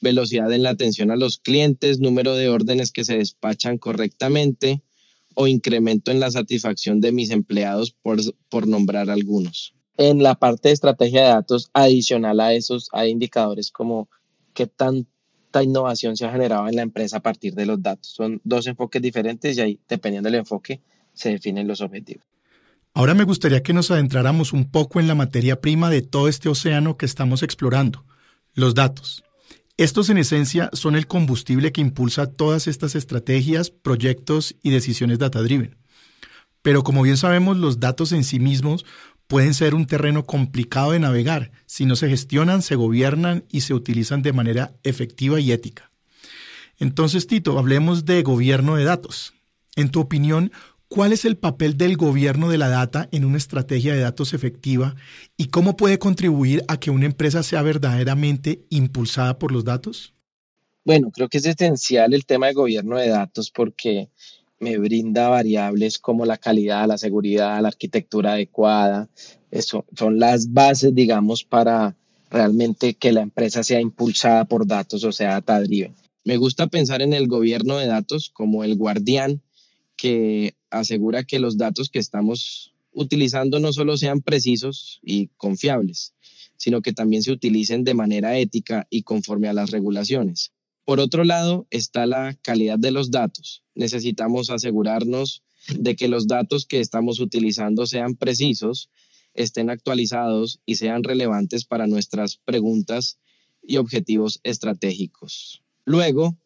velocidad 0.00 0.52
en 0.52 0.62
la 0.62 0.70
atención 0.70 1.10
a 1.10 1.16
los 1.16 1.38
clientes, 1.38 1.98
número 1.98 2.34
de 2.34 2.48
órdenes 2.48 2.92
que 2.92 3.04
se 3.04 3.18
despachan 3.18 3.78
correctamente, 3.78 4.82
o 5.34 5.46
incremento 5.46 6.10
en 6.10 6.20
la 6.20 6.30
satisfacción 6.30 7.00
de 7.00 7.12
mis 7.12 7.30
empleados, 7.30 7.92
por, 7.92 8.18
por 8.48 8.66
nombrar 8.66 9.10
algunos. 9.10 9.74
En 9.96 10.22
la 10.22 10.34
parte 10.34 10.68
de 10.68 10.74
estrategia 10.74 11.22
de 11.22 11.28
datos, 11.28 11.70
adicional 11.72 12.40
a 12.40 12.54
esos, 12.54 12.88
hay 12.92 13.10
indicadores 13.10 13.70
como 13.70 14.08
qué 14.54 14.66
tanta 15.50 15.62
innovación 15.62 16.16
se 16.16 16.24
ha 16.24 16.32
generado 16.32 16.68
en 16.68 16.76
la 16.76 16.82
empresa 16.82 17.18
a 17.18 17.20
partir 17.20 17.54
de 17.54 17.66
los 17.66 17.82
datos. 17.82 18.12
Son 18.12 18.40
dos 18.44 18.66
enfoques 18.66 19.02
diferentes 19.02 19.56
y 19.56 19.60
ahí, 19.60 19.80
dependiendo 19.88 20.28
del 20.28 20.40
enfoque, 20.40 20.80
se 21.12 21.30
definen 21.30 21.66
los 21.66 21.80
objetivos. 21.80 22.24
Ahora 22.94 23.14
me 23.14 23.24
gustaría 23.24 23.62
que 23.62 23.72
nos 23.72 23.90
adentráramos 23.90 24.52
un 24.52 24.70
poco 24.70 25.00
en 25.00 25.06
la 25.06 25.14
materia 25.14 25.60
prima 25.60 25.90
de 25.90 26.02
todo 26.02 26.28
este 26.28 26.48
océano 26.48 26.96
que 26.96 27.06
estamos 27.06 27.42
explorando, 27.42 28.04
los 28.54 28.74
datos. 28.74 29.24
Estos 29.76 30.10
en 30.10 30.18
esencia 30.18 30.70
son 30.72 30.96
el 30.96 31.06
combustible 31.06 31.72
que 31.72 31.80
impulsa 31.80 32.26
todas 32.26 32.66
estas 32.66 32.94
estrategias, 32.94 33.70
proyectos 33.70 34.56
y 34.62 34.70
decisiones 34.70 35.18
data-driven. 35.18 35.76
Pero 36.62 36.82
como 36.82 37.02
bien 37.02 37.16
sabemos, 37.16 37.56
los 37.56 37.80
datos 37.80 38.12
en 38.12 38.24
sí 38.24 38.38
mismos 38.38 38.84
pueden 39.30 39.54
ser 39.54 39.76
un 39.76 39.86
terreno 39.86 40.26
complicado 40.26 40.90
de 40.90 40.98
navegar 40.98 41.52
si 41.64 41.86
no 41.86 41.94
se 41.94 42.08
gestionan, 42.08 42.62
se 42.62 42.74
gobiernan 42.74 43.44
y 43.48 43.60
se 43.60 43.74
utilizan 43.74 44.22
de 44.22 44.32
manera 44.32 44.72
efectiva 44.82 45.38
y 45.38 45.52
ética. 45.52 45.92
Entonces, 46.80 47.28
Tito, 47.28 47.56
hablemos 47.56 48.04
de 48.04 48.24
gobierno 48.24 48.74
de 48.74 48.82
datos. 48.82 49.32
En 49.76 49.90
tu 49.90 50.00
opinión, 50.00 50.50
¿Cuál 50.92 51.12
es 51.12 51.24
el 51.24 51.36
papel 51.36 51.76
del 51.76 51.96
gobierno 51.96 52.48
de 52.48 52.58
la 52.58 52.68
data 52.68 53.08
en 53.12 53.24
una 53.24 53.36
estrategia 53.36 53.94
de 53.94 54.00
datos 54.00 54.34
efectiva 54.34 54.96
y 55.36 55.46
cómo 55.46 55.76
puede 55.76 56.00
contribuir 56.00 56.64
a 56.66 56.80
que 56.80 56.90
una 56.90 57.06
empresa 57.06 57.44
sea 57.44 57.62
verdaderamente 57.62 58.66
impulsada 58.70 59.38
por 59.38 59.52
los 59.52 59.64
datos? 59.64 60.14
Bueno, 60.84 61.12
creo 61.12 61.28
que 61.28 61.38
es 61.38 61.46
esencial 61.46 62.12
el 62.12 62.26
tema 62.26 62.48
de 62.48 62.54
gobierno 62.54 62.98
de 62.98 63.08
datos 63.08 63.52
porque 63.52 64.10
me 64.60 64.76
brinda 64.76 65.28
variables 65.28 65.98
como 65.98 66.26
la 66.26 66.36
calidad, 66.36 66.86
la 66.86 66.98
seguridad, 66.98 67.60
la 67.60 67.68
arquitectura 67.68 68.34
adecuada. 68.34 69.08
Eso 69.50 69.86
son 69.96 70.18
las 70.18 70.52
bases, 70.52 70.94
digamos, 70.94 71.44
para 71.44 71.96
realmente 72.30 72.94
que 72.94 73.10
la 73.12 73.22
empresa 73.22 73.64
sea 73.64 73.80
impulsada 73.80 74.44
por 74.44 74.66
datos 74.66 75.02
o 75.02 75.10
sea 75.10 75.30
data 75.30 75.60
driven. 75.60 75.96
Me 76.24 76.36
gusta 76.36 76.68
pensar 76.68 77.02
en 77.02 77.14
el 77.14 77.26
gobierno 77.26 77.78
de 77.78 77.86
datos 77.86 78.30
como 78.30 78.62
el 78.62 78.76
guardián 78.76 79.42
que 79.96 80.54
asegura 80.70 81.24
que 81.24 81.40
los 81.40 81.56
datos 81.56 81.88
que 81.88 81.98
estamos 81.98 82.72
utilizando 82.92 83.58
no 83.60 83.72
solo 83.72 83.96
sean 83.96 84.20
precisos 84.20 85.00
y 85.02 85.28
confiables, 85.36 86.14
sino 86.56 86.82
que 86.82 86.92
también 86.92 87.22
se 87.22 87.32
utilicen 87.32 87.84
de 87.84 87.94
manera 87.94 88.38
ética 88.38 88.86
y 88.90 89.02
conforme 89.02 89.48
a 89.48 89.52
las 89.52 89.70
regulaciones. 89.70 90.52
Por 90.90 90.98
otro 90.98 91.22
lado, 91.22 91.68
está 91.70 92.04
la 92.04 92.34
calidad 92.42 92.76
de 92.76 92.90
los 92.90 93.12
datos. 93.12 93.62
Necesitamos 93.76 94.50
asegurarnos 94.50 95.44
de 95.68 95.94
que 95.94 96.08
los 96.08 96.26
datos 96.26 96.66
que 96.66 96.80
estamos 96.80 97.20
utilizando 97.20 97.86
sean 97.86 98.16
precisos, 98.16 98.90
estén 99.32 99.70
actualizados 99.70 100.58
y 100.66 100.74
sean 100.74 101.04
relevantes 101.04 101.64
para 101.64 101.86
nuestras 101.86 102.38
preguntas 102.38 103.18
y 103.62 103.76
objetivos 103.76 104.40
estratégicos. 104.42 105.62
Luego, 105.84 106.36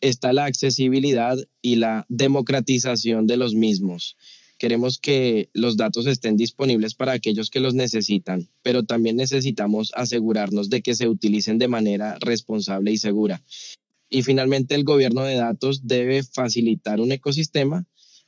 está 0.00 0.32
la 0.32 0.46
accesibilidad 0.46 1.36
y 1.60 1.74
la 1.74 2.06
democratización 2.08 3.26
de 3.26 3.36
los 3.36 3.54
mismos. 3.54 4.16
Queremos 4.56 4.98
que 4.98 5.50
los 5.52 5.76
datos 5.76 6.06
estén 6.06 6.38
disponibles 6.38 6.94
para 6.94 7.12
aquellos 7.12 7.50
que 7.50 7.60
los 7.60 7.74
necesitan, 7.74 8.48
pero 8.62 8.82
también 8.82 9.16
necesitamos 9.16 9.92
asegurarnos 9.94 10.70
de 10.70 10.80
que 10.80 10.94
se 10.94 11.06
utilicen 11.06 11.58
de 11.58 11.68
manera 11.68 12.16
responsable 12.18 12.92
y 12.92 12.96
segura. 12.96 13.42
Y 14.10 14.22
finalmente, 14.22 14.74
el 14.74 14.84
gobierno 14.84 15.22
de 15.22 15.36
datos 15.36 15.86
debe 15.86 16.24
facilitar 16.24 17.00
un 17.00 17.12
ecosistema 17.12 17.86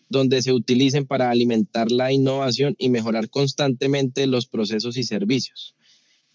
donde 0.08 0.42
se 0.42 0.52
utilicen 0.52 1.06
para 1.06 1.30
alimentar 1.30 1.90
la 1.90 2.12
innovación 2.12 2.76
y 2.78 2.88
mejorar 2.88 3.28
constantemente 3.30 4.26
los 4.26 4.46
procesos 4.46 4.96
y 4.96 5.02
servicios. 5.02 5.74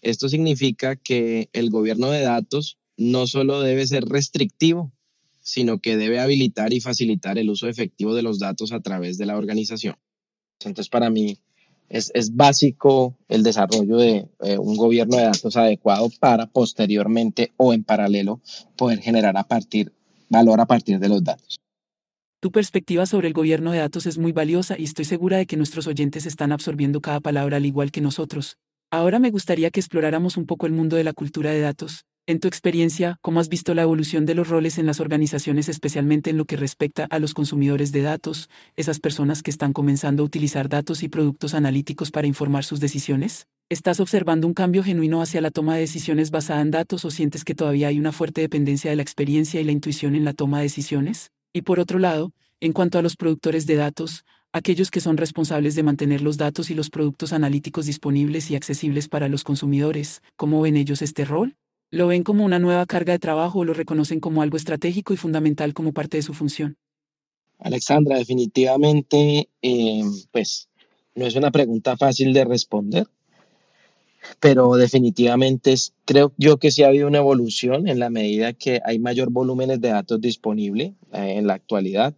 Esto 0.02 0.28
significa 0.28 0.96
que 0.96 1.48
el 1.52 1.70
gobierno 1.70 2.10
de 2.10 2.20
datos 2.20 2.78
no 2.96 3.26
solo 3.26 3.62
debe 3.62 3.86
ser 3.86 4.04
restrictivo, 4.04 4.92
sino 5.40 5.78
que 5.78 5.96
debe 5.96 6.20
habilitar 6.20 6.74
y 6.74 6.80
facilitar 6.80 7.38
el 7.38 7.48
uso 7.48 7.68
efectivo 7.68 8.14
de 8.14 8.22
los 8.22 8.38
datos 8.38 8.72
a 8.72 8.80
través 8.80 9.16
de 9.16 9.26
la 9.26 9.38
organización. 9.38 9.96
Entonces, 10.60 10.90
para 10.90 11.08
mí 11.08 11.38
es, 11.88 12.34
básico 12.34 13.16
el 13.28 13.42
desarrollo 13.42 13.96
de 13.96 14.28
eh, 14.40 14.58
un 14.58 14.76
gobierno 14.76 15.16
de 15.16 15.24
datos 15.24 15.56
adecuado 15.56 16.10
para 16.20 16.46
posteriormente 16.46 17.52
o 17.56 17.72
en 17.72 17.84
paralelo 17.84 18.40
poder 18.76 19.00
generar 19.00 19.36
a 19.36 19.44
partir, 19.44 19.92
valor 20.28 20.60
a 20.60 20.66
partir 20.66 20.98
de 20.98 21.08
los 21.08 21.24
datos. 21.24 21.58
Tu 22.40 22.52
perspectiva 22.52 23.04
sobre 23.06 23.28
el 23.28 23.34
gobierno 23.34 23.72
de 23.72 23.78
datos 23.78 24.06
es 24.06 24.16
muy 24.16 24.32
valiosa 24.32 24.78
y 24.78 24.84
estoy 24.84 25.04
segura 25.04 25.38
de 25.38 25.46
que 25.46 25.56
nuestros 25.56 25.86
oyentes 25.86 26.24
están 26.24 26.52
absorbiendo 26.52 27.00
cada 27.00 27.20
palabra 27.20 27.56
al 27.56 27.66
igual 27.66 27.90
que 27.90 28.00
nosotros. 28.00 28.58
Ahora 28.90 29.18
me 29.18 29.30
gustaría 29.30 29.70
que 29.70 29.80
exploráramos 29.80 30.36
un 30.36 30.46
poco 30.46 30.66
el 30.66 30.72
mundo 30.72 30.96
de 30.96 31.04
la 31.04 31.12
cultura 31.12 31.50
de 31.50 31.60
datos, 31.60 32.06
en 32.28 32.40
tu 32.40 32.46
experiencia, 32.46 33.16
¿cómo 33.22 33.40
has 33.40 33.48
visto 33.48 33.72
la 33.72 33.80
evolución 33.80 34.26
de 34.26 34.34
los 34.34 34.48
roles 34.48 34.76
en 34.76 34.84
las 34.84 35.00
organizaciones, 35.00 35.70
especialmente 35.70 36.28
en 36.28 36.36
lo 36.36 36.44
que 36.44 36.56
respecta 36.56 37.06
a 37.08 37.18
los 37.20 37.32
consumidores 37.32 37.90
de 37.90 38.02
datos, 38.02 38.50
esas 38.76 39.00
personas 39.00 39.42
que 39.42 39.50
están 39.50 39.72
comenzando 39.72 40.22
a 40.22 40.26
utilizar 40.26 40.68
datos 40.68 41.02
y 41.02 41.08
productos 41.08 41.54
analíticos 41.54 42.10
para 42.10 42.26
informar 42.26 42.64
sus 42.64 42.80
decisiones? 42.80 43.46
¿Estás 43.70 43.98
observando 43.98 44.46
un 44.46 44.52
cambio 44.52 44.84
genuino 44.84 45.22
hacia 45.22 45.40
la 45.40 45.50
toma 45.50 45.76
de 45.76 45.80
decisiones 45.80 46.30
basada 46.30 46.60
en 46.60 46.70
datos 46.70 47.06
o 47.06 47.10
sientes 47.10 47.44
que 47.44 47.54
todavía 47.54 47.88
hay 47.88 47.98
una 47.98 48.12
fuerte 48.12 48.42
dependencia 48.42 48.90
de 48.90 48.96
la 48.96 49.02
experiencia 49.02 49.62
y 49.62 49.64
la 49.64 49.72
intuición 49.72 50.14
en 50.14 50.26
la 50.26 50.34
toma 50.34 50.58
de 50.58 50.64
decisiones? 50.64 51.30
Y 51.54 51.62
por 51.62 51.80
otro 51.80 51.98
lado, 51.98 52.34
en 52.60 52.74
cuanto 52.74 52.98
a 52.98 53.02
los 53.02 53.16
productores 53.16 53.64
de 53.64 53.76
datos, 53.76 54.26
aquellos 54.52 54.90
que 54.90 55.00
son 55.00 55.16
responsables 55.16 55.74
de 55.76 55.82
mantener 55.82 56.20
los 56.20 56.36
datos 56.36 56.68
y 56.68 56.74
los 56.74 56.90
productos 56.90 57.32
analíticos 57.32 57.86
disponibles 57.86 58.50
y 58.50 58.54
accesibles 58.54 59.08
para 59.08 59.28
los 59.28 59.44
consumidores, 59.44 60.20
¿cómo 60.36 60.60
ven 60.60 60.76
ellos 60.76 61.00
este 61.00 61.24
rol? 61.24 61.56
¿Lo 61.90 62.06
ven 62.06 62.22
como 62.22 62.44
una 62.44 62.58
nueva 62.58 62.84
carga 62.86 63.14
de 63.14 63.18
trabajo 63.18 63.60
o 63.60 63.64
lo 63.64 63.72
reconocen 63.72 64.20
como 64.20 64.42
algo 64.42 64.56
estratégico 64.56 65.14
y 65.14 65.16
fundamental 65.16 65.72
como 65.72 65.92
parte 65.92 66.18
de 66.18 66.22
su 66.22 66.34
función? 66.34 66.76
Alexandra, 67.58 68.18
definitivamente, 68.18 69.48
eh, 69.62 70.02
pues 70.30 70.68
no 71.14 71.26
es 71.26 71.34
una 71.34 71.50
pregunta 71.50 71.96
fácil 71.96 72.32
de 72.32 72.44
responder, 72.44 73.06
pero 74.38 74.74
definitivamente 74.74 75.74
creo 76.04 76.32
yo 76.36 76.58
que 76.58 76.70
sí 76.70 76.82
ha 76.82 76.88
habido 76.88 77.08
una 77.08 77.18
evolución 77.18 77.88
en 77.88 77.98
la 77.98 78.10
medida 78.10 78.52
que 78.52 78.80
hay 78.84 78.98
mayor 78.98 79.30
volúmenes 79.30 79.80
de 79.80 79.88
datos 79.88 80.20
disponible 80.20 80.94
eh, 81.12 81.34
en 81.36 81.46
la 81.46 81.54
actualidad. 81.54 82.14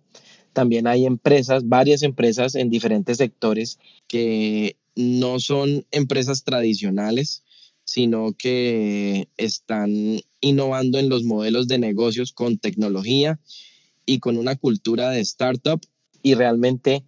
También 0.53 0.87
hay 0.87 1.07
empresas, 1.07 1.69
varias 1.69 2.03
empresas 2.03 2.55
en 2.57 2.71
diferentes 2.71 3.19
sectores 3.19 3.79
que 4.09 4.77
no 4.97 5.39
son 5.39 5.87
empresas 5.93 6.43
tradicionales, 6.43 7.45
sino 7.91 8.35
que 8.39 9.29
están 9.37 10.21
innovando 10.41 11.01
en 11.01 11.09
los 11.09 11.25
modelos 11.25 11.67
de 11.67 11.81
negocios 11.81 12.33
con 12.33 12.57
tecnología 12.57 13.41
y 14.07 14.21
con 14.21 14.39
una 14.39 14.55
cultura 14.55 15.11
de 15.11 15.19
startup 15.19 15.81
y 16.23 16.35
realmente 16.35 17.03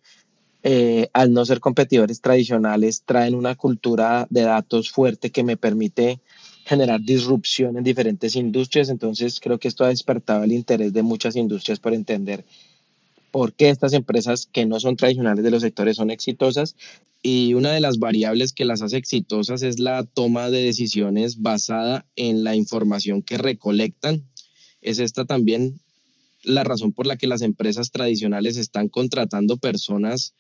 eh, 0.65 1.09
al 1.13 1.33
no 1.33 1.45
ser 1.45 1.61
competidores 1.61 2.21
tradicionales 2.21 3.05
traen 3.05 3.37
una 3.37 3.55
cultura 3.55 4.27
de 4.29 4.43
datos 4.43 4.91
fuerte 4.91 5.31
que 5.31 5.45
me 5.45 5.57
permite 5.57 6.21
generar 6.65 7.01
disrupción 7.01 7.77
en 7.77 7.85
diferentes 7.85 8.35
industrias. 8.35 8.89
Entonces 8.89 9.39
creo 9.39 9.61
que 9.61 9.69
esto 9.69 9.85
ha 9.85 9.89
despertado 9.89 10.43
el 10.43 10.51
interés 10.51 10.93
de 10.93 11.05
muchas 11.05 11.37
industrias 11.37 11.79
por 11.79 11.95
entender 11.95 12.45
por 13.33 13.55
qué 13.55 13.71
estas 13.71 13.95
empresas 13.95 14.47
que 14.47 14.67
no 14.67 14.79
son 14.79 14.97
tradicionales 14.97 15.43
de 15.43 15.51
los 15.51 15.63
sectores 15.63 15.97
son 15.97 16.11
exitosas. 16.11 16.77
Y 17.23 17.55
una 17.55 17.73
de 17.73 17.81
las 17.81 17.99
variables 17.99 18.53
que 18.53 18.67
las 18.67 18.83
hace 18.83 18.99
exitosas 18.99 19.63
es 19.63 19.79
la 19.81 20.05
toma 20.05 20.51
de 20.51 20.63
decisiones 20.63 21.41
basada 21.41 22.07
en 22.15 22.45
la 22.45 22.55
información 22.55 23.23
que 23.23 23.39
recolectan. 23.39 24.29
Es 24.83 24.99
esta 24.99 25.25
también 25.25 25.81
la 26.45 26.63
razón 26.63 26.93
por 26.93 27.07
la 27.07 27.17
que 27.17 27.27
las 27.27 27.41
empresas 27.41 27.91
tradicionales 27.91 28.57
están 28.57 28.89
contratando 28.89 29.57
personas 29.57 30.35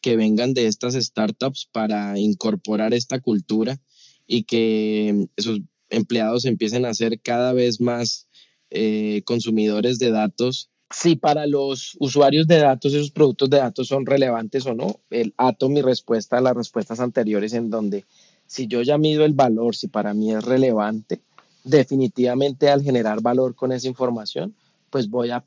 que 0.00 0.16
vengan 0.16 0.52
de 0.52 0.66
estas 0.66 0.94
startups 0.94 1.68
para 1.72 2.18
incorporar 2.18 2.92
esta 2.92 3.20
cultura 3.20 3.80
y 4.26 4.42
que 4.42 5.28
esos 5.36 5.60
empleados 5.88 6.44
empiecen 6.44 6.84
a 6.84 6.94
ser 6.94 7.20
cada 7.20 7.52
vez 7.54 7.80
más 7.80 8.28
eh, 8.70 9.22
consumidores 9.24 9.98
de 9.98 10.10
datos 10.10 10.68
si 10.90 11.16
para 11.16 11.46
los 11.46 11.96
usuarios 12.00 12.46
de 12.46 12.58
datos 12.58 12.94
esos 12.94 13.10
productos 13.10 13.50
de 13.50 13.58
datos 13.58 13.88
son 13.88 14.06
relevantes 14.06 14.66
o 14.66 14.74
no. 14.74 15.00
El 15.10 15.34
ato 15.36 15.68
mi 15.68 15.82
respuesta 15.82 16.38
a 16.38 16.40
las 16.40 16.56
respuestas 16.56 17.00
anteriores 17.00 17.52
en 17.52 17.70
donde 17.70 18.04
si 18.46 18.66
yo 18.66 18.82
ya 18.82 18.96
mido 18.98 19.24
el 19.24 19.34
valor, 19.34 19.76
si 19.76 19.88
para 19.88 20.14
mí 20.14 20.32
es 20.32 20.44
relevante, 20.44 21.20
definitivamente 21.64 22.70
al 22.70 22.82
generar 22.82 23.20
valor 23.20 23.54
con 23.54 23.72
esa 23.72 23.88
información, 23.88 24.54
pues 24.90 25.10
voy 25.10 25.30
a 25.30 25.44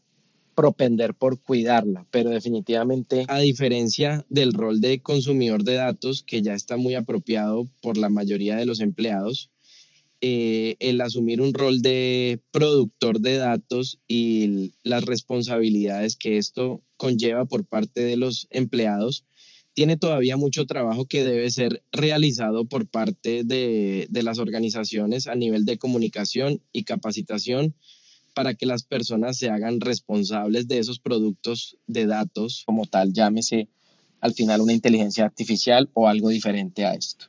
propender 0.53 1.15
por 1.15 1.39
cuidarla, 1.39 2.05
pero 2.11 2.29
definitivamente... 2.29 3.25
A 3.27 3.39
diferencia 3.39 4.25
del 4.29 4.53
rol 4.53 4.81
de 4.81 5.01
consumidor 5.01 5.63
de 5.63 5.75
datos, 5.75 6.23
que 6.23 6.41
ya 6.41 6.53
está 6.53 6.77
muy 6.77 6.95
apropiado 6.95 7.67
por 7.81 7.97
la 7.97 8.09
mayoría 8.09 8.55
de 8.57 8.65
los 8.65 8.81
empleados, 8.81 9.49
eh, 10.21 10.75
el 10.79 11.01
asumir 11.01 11.41
un 11.41 11.53
rol 11.53 11.81
de 11.81 12.39
productor 12.51 13.19
de 13.21 13.37
datos 13.37 13.99
y 14.07 14.71
las 14.83 15.03
responsabilidades 15.03 16.15
que 16.15 16.37
esto 16.37 16.81
conlleva 16.95 17.45
por 17.45 17.65
parte 17.65 18.01
de 18.01 18.17
los 18.17 18.47
empleados, 18.51 19.25
tiene 19.73 19.97
todavía 19.97 20.37
mucho 20.37 20.65
trabajo 20.65 21.05
que 21.05 21.23
debe 21.23 21.49
ser 21.49 21.81
realizado 21.91 22.65
por 22.65 22.87
parte 22.87 23.43
de, 23.43 24.05
de 24.09 24.23
las 24.23 24.37
organizaciones 24.37 25.27
a 25.27 25.35
nivel 25.35 25.65
de 25.65 25.77
comunicación 25.77 26.61
y 26.71 26.83
capacitación 26.83 27.73
para 28.33 28.53
que 28.53 28.65
las 28.65 28.83
personas 28.83 29.37
se 29.37 29.49
hagan 29.49 29.81
responsables 29.81 30.67
de 30.67 30.79
esos 30.79 30.99
productos 30.99 31.77
de 31.87 32.05
datos. 32.05 32.63
Como 32.65 32.85
tal, 32.85 33.13
llámese 33.13 33.69
al 34.19 34.33
final 34.33 34.61
una 34.61 34.73
inteligencia 34.73 35.25
artificial 35.25 35.89
o 35.93 36.07
algo 36.07 36.29
diferente 36.29 36.85
a 36.85 36.93
esto. 36.93 37.25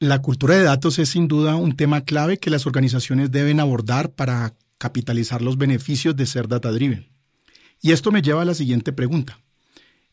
La 0.00 0.22
cultura 0.22 0.54
de 0.54 0.62
datos 0.62 1.00
es 1.00 1.08
sin 1.08 1.26
duda 1.26 1.56
un 1.56 1.74
tema 1.74 2.02
clave 2.02 2.38
que 2.38 2.50
las 2.50 2.66
organizaciones 2.66 3.32
deben 3.32 3.58
abordar 3.58 4.12
para 4.12 4.54
capitalizar 4.78 5.42
los 5.42 5.58
beneficios 5.58 6.14
de 6.14 6.24
ser 6.24 6.46
data-driven. 6.46 7.08
Y 7.82 7.90
esto 7.90 8.12
me 8.12 8.22
lleva 8.22 8.42
a 8.42 8.44
la 8.44 8.54
siguiente 8.54 8.92
pregunta. 8.92 9.40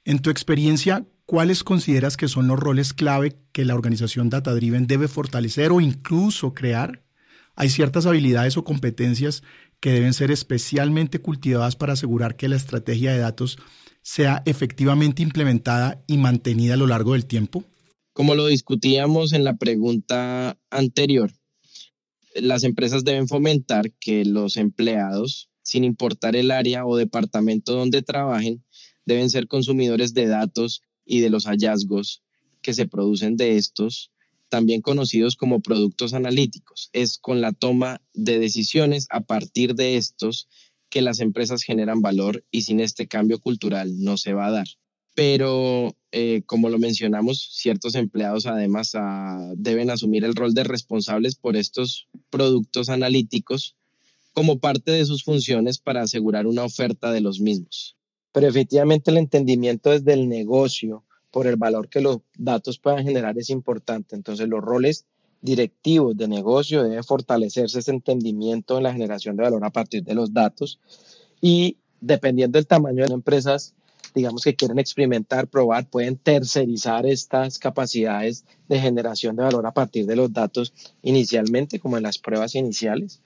En 0.04 0.18
tu 0.18 0.32
experiencia, 0.32 1.06
¿cuáles 1.28 1.64
consideras 1.64 2.18
que 2.18 2.28
son 2.28 2.48
los 2.48 2.60
roles 2.60 2.96
clave 2.96 3.38
que 3.52 3.64
la 3.64 3.76
organización 3.76 4.32
data-driven 4.32 4.88
debe 4.88 5.08
fortalecer 5.08 5.72
o 5.72 5.80
incluso 5.80 6.56
crear? 6.56 7.04
¿Hay 7.56 7.70
ciertas 7.70 8.08
habilidades 8.08 8.58
o 8.58 8.64
competencias 8.64 9.44
que 9.80 9.92
deben 9.92 10.16
ser 10.16 10.32
especialmente 10.32 11.20
cultivadas 11.20 11.76
para 11.76 11.94
asegurar 11.94 12.38
que 12.38 12.50
la 12.50 12.56
estrategia 12.56 13.12
de 13.12 13.20
datos 13.20 13.60
sea 14.02 14.42
efectivamente 14.48 15.22
implementada 15.22 16.02
y 16.08 16.18
mantenida 16.18 16.74
a 16.74 16.78
lo 16.78 16.88
largo 16.88 17.14
del 17.14 17.28
tiempo? 17.28 17.64
Como 18.16 18.34
lo 18.34 18.48
discutíamos 18.48 19.34
en 19.34 19.44
la 19.44 19.58
pregunta 19.58 20.58
anterior, 20.70 21.34
las 22.34 22.64
empresas 22.64 23.04
deben 23.04 23.28
fomentar 23.28 23.92
que 23.92 24.24
los 24.24 24.56
empleados, 24.56 25.50
sin 25.64 25.84
importar 25.84 26.38
el 26.38 26.52
área 26.52 26.86
o 26.86 26.96
departamento 26.96 27.74
donde 27.74 28.04
trabajen, 28.04 28.64
deben 29.06 29.30
ser 29.30 29.50
consumidores 29.50 30.14
de 30.14 30.28
datos 30.28 30.82
y 31.04 31.20
de 31.20 31.30
los 31.30 31.44
hallazgos 31.44 32.24
que 32.62 32.74
se 32.74 32.88
producen 32.88 33.36
de 33.36 33.58
estos, 33.58 34.14
también 34.48 34.80
conocidos 34.80 35.36
como 35.36 35.60
productos 35.60 36.14
analíticos. 36.14 36.90
Es 36.94 37.18
con 37.18 37.42
la 37.42 37.52
toma 37.52 38.02
de 38.14 38.40
decisiones 38.40 39.08
a 39.10 39.26
partir 39.26 39.76
de 39.76 39.98
estos 39.98 40.48
que 40.88 41.02
las 41.02 41.20
empresas 41.20 41.64
generan 41.64 42.00
valor 42.00 42.46
y 42.50 42.62
sin 42.62 42.80
este 42.80 43.10
cambio 43.10 43.40
cultural 43.40 44.02
no 44.02 44.16
se 44.16 44.32
va 44.32 44.48
a 44.48 44.52
dar 44.52 44.68
pero 45.16 45.96
eh, 46.12 46.44
como 46.46 46.70
lo 46.70 46.78
mencionamos, 46.78 47.50
ciertos 47.54 47.96
empleados 47.96 48.46
además 48.46 48.92
ah, 48.96 49.54
deben 49.56 49.90
asumir 49.90 50.26
el 50.26 50.36
rol 50.36 50.54
de 50.54 50.66
responsables 50.66 51.36
por 51.36 51.56
estos 51.56 52.08
productos 52.30 52.90
analíticos 52.90 53.76
como 54.34 54.60
parte 54.60 54.92
de 54.92 55.06
sus 55.06 55.24
funciones 55.24 55.78
para 55.78 56.02
asegurar 56.02 56.46
una 56.46 56.66
oferta 56.66 57.12
de 57.12 57.22
los 57.22 57.40
mismos. 57.40 57.96
Pero 58.34 58.48
efectivamente 58.48 59.10
el 59.10 59.18
entendimiento 59.18 59.92
desde 59.92 60.14
el 60.14 60.28
negocio 60.28 61.06
por 61.32 61.48
el 61.48 61.56
valor 61.56 61.88
que 61.88 62.02
los 62.02 62.20
datos 62.38 62.78
puedan 62.78 63.06
generar 63.06 63.38
es 63.38 63.50
importante. 63.50 64.16
Entonces 64.16 64.50
los 64.50 64.62
roles 64.62 65.06
directivos 65.42 66.18
de 66.18 66.28
negocio 66.28 66.84
deben 66.84 67.04
fortalecerse 67.04 67.80
ese 67.80 67.92
entendimiento 67.92 68.78
en 68.78 68.84
la 68.84 68.92
generación 68.92 69.38
de 69.38 69.44
valor 69.44 69.64
a 69.64 69.70
partir 69.70 70.04
de 70.04 70.16
los 70.16 70.34
datos 70.34 70.80
y 71.40 71.78
dependiendo 72.02 72.58
del 72.58 72.68
tamaño 72.68 73.04
de 73.04 73.10
las 73.10 73.12
empresas, 73.12 73.74
digamos 74.16 74.44
que 74.44 74.56
quieren 74.56 74.80
experimentar, 74.80 75.48
probar, 75.48 75.90
pueden 75.90 76.18
tercerizar 76.18 77.06
estas 77.06 77.60
capacidades 77.60 78.46
de 78.70 78.80
generación 78.80 79.36
de 79.36 79.44
valor 79.44 79.68
a 79.68 79.74
partir 79.74 80.06
de 80.06 80.16
los 80.16 80.32
datos 80.32 80.74
inicialmente, 81.04 81.80
como 81.80 81.98
en 81.98 82.04
las 82.04 82.18
pruebas 82.18 82.56
iniciales. 82.56 83.22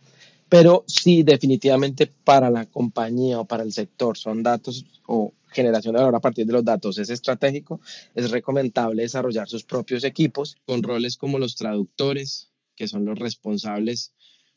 Pero 0.50 0.84
si 0.88 1.22
definitivamente 1.22 2.08
para 2.08 2.50
la 2.50 2.66
compañía 2.66 3.40
o 3.40 3.46
para 3.46 3.62
el 3.62 3.72
sector 3.72 4.18
son 4.18 4.42
datos 4.42 4.84
o 5.06 5.32
generación 5.52 5.94
de 5.94 6.00
valor 6.00 6.16
a 6.16 6.20
partir 6.20 6.48
de 6.48 6.54
los 6.54 6.66
datos 6.66 6.98
es 6.98 7.12
estratégico, 7.12 7.80
es 8.16 8.32
recomendable 8.32 9.04
desarrollar 9.04 9.48
sus 9.48 9.64
propios 9.64 10.04
equipos. 10.04 10.58
Con 10.66 10.82
roles 10.82 11.18
como 11.18 11.38
los 11.38 11.56
traductores, 11.56 12.50
que 12.76 12.88
son 12.88 13.06
los 13.06 13.20
responsables 13.20 14.14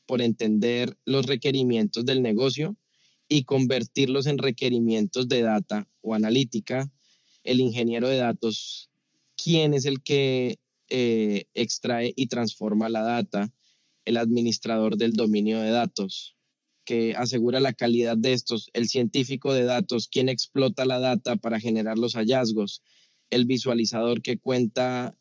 por 0.07 0.23
entender 0.23 0.97
los 1.05 1.27
requerimientos 1.27 2.07
del 2.07 2.23
negocio 2.23 2.77
y 3.33 3.45
convertirlos 3.45 4.27
en 4.27 4.37
requerimientos 4.37 5.27
de 5.27 5.41
data 5.41 5.89
o 6.03 6.15
analítica. 6.15 6.93
El 7.45 7.61
ingeniero 7.61 8.07
de 8.07 8.19
datos, 8.19 8.91
¿quién 9.43 9.73
es 9.73 9.87
el 9.87 10.03
que 10.03 10.59
eh, 10.91 11.47
extrae 11.55 12.13
y 12.15 12.27
transforma 12.27 12.91
la 12.91 13.01
data? 13.01 13.51
El 14.05 14.19
administrador 14.19 14.99
del 14.99 15.15
dominio 15.15 15.63
de 15.63 15.71
datos, 15.71 16.37
que 16.85 17.15
asegura 17.17 17.59
la 17.59 17.73
calidad 17.73 18.19
de 18.19 18.35
estos. 18.35 18.69
El 18.75 18.87
científico 18.87 19.55
de 19.55 19.65
datos, 19.65 20.09
quien 20.09 20.29
explota 20.29 20.85
la 20.85 20.99
data 20.99 21.37
para 21.37 21.59
generar 21.59 21.97
los 21.97 22.17
hallazgos. 22.17 22.83
El 23.31 23.47
visualizador 23.47 24.21
que 24.21 24.37
cuenta 24.37 25.17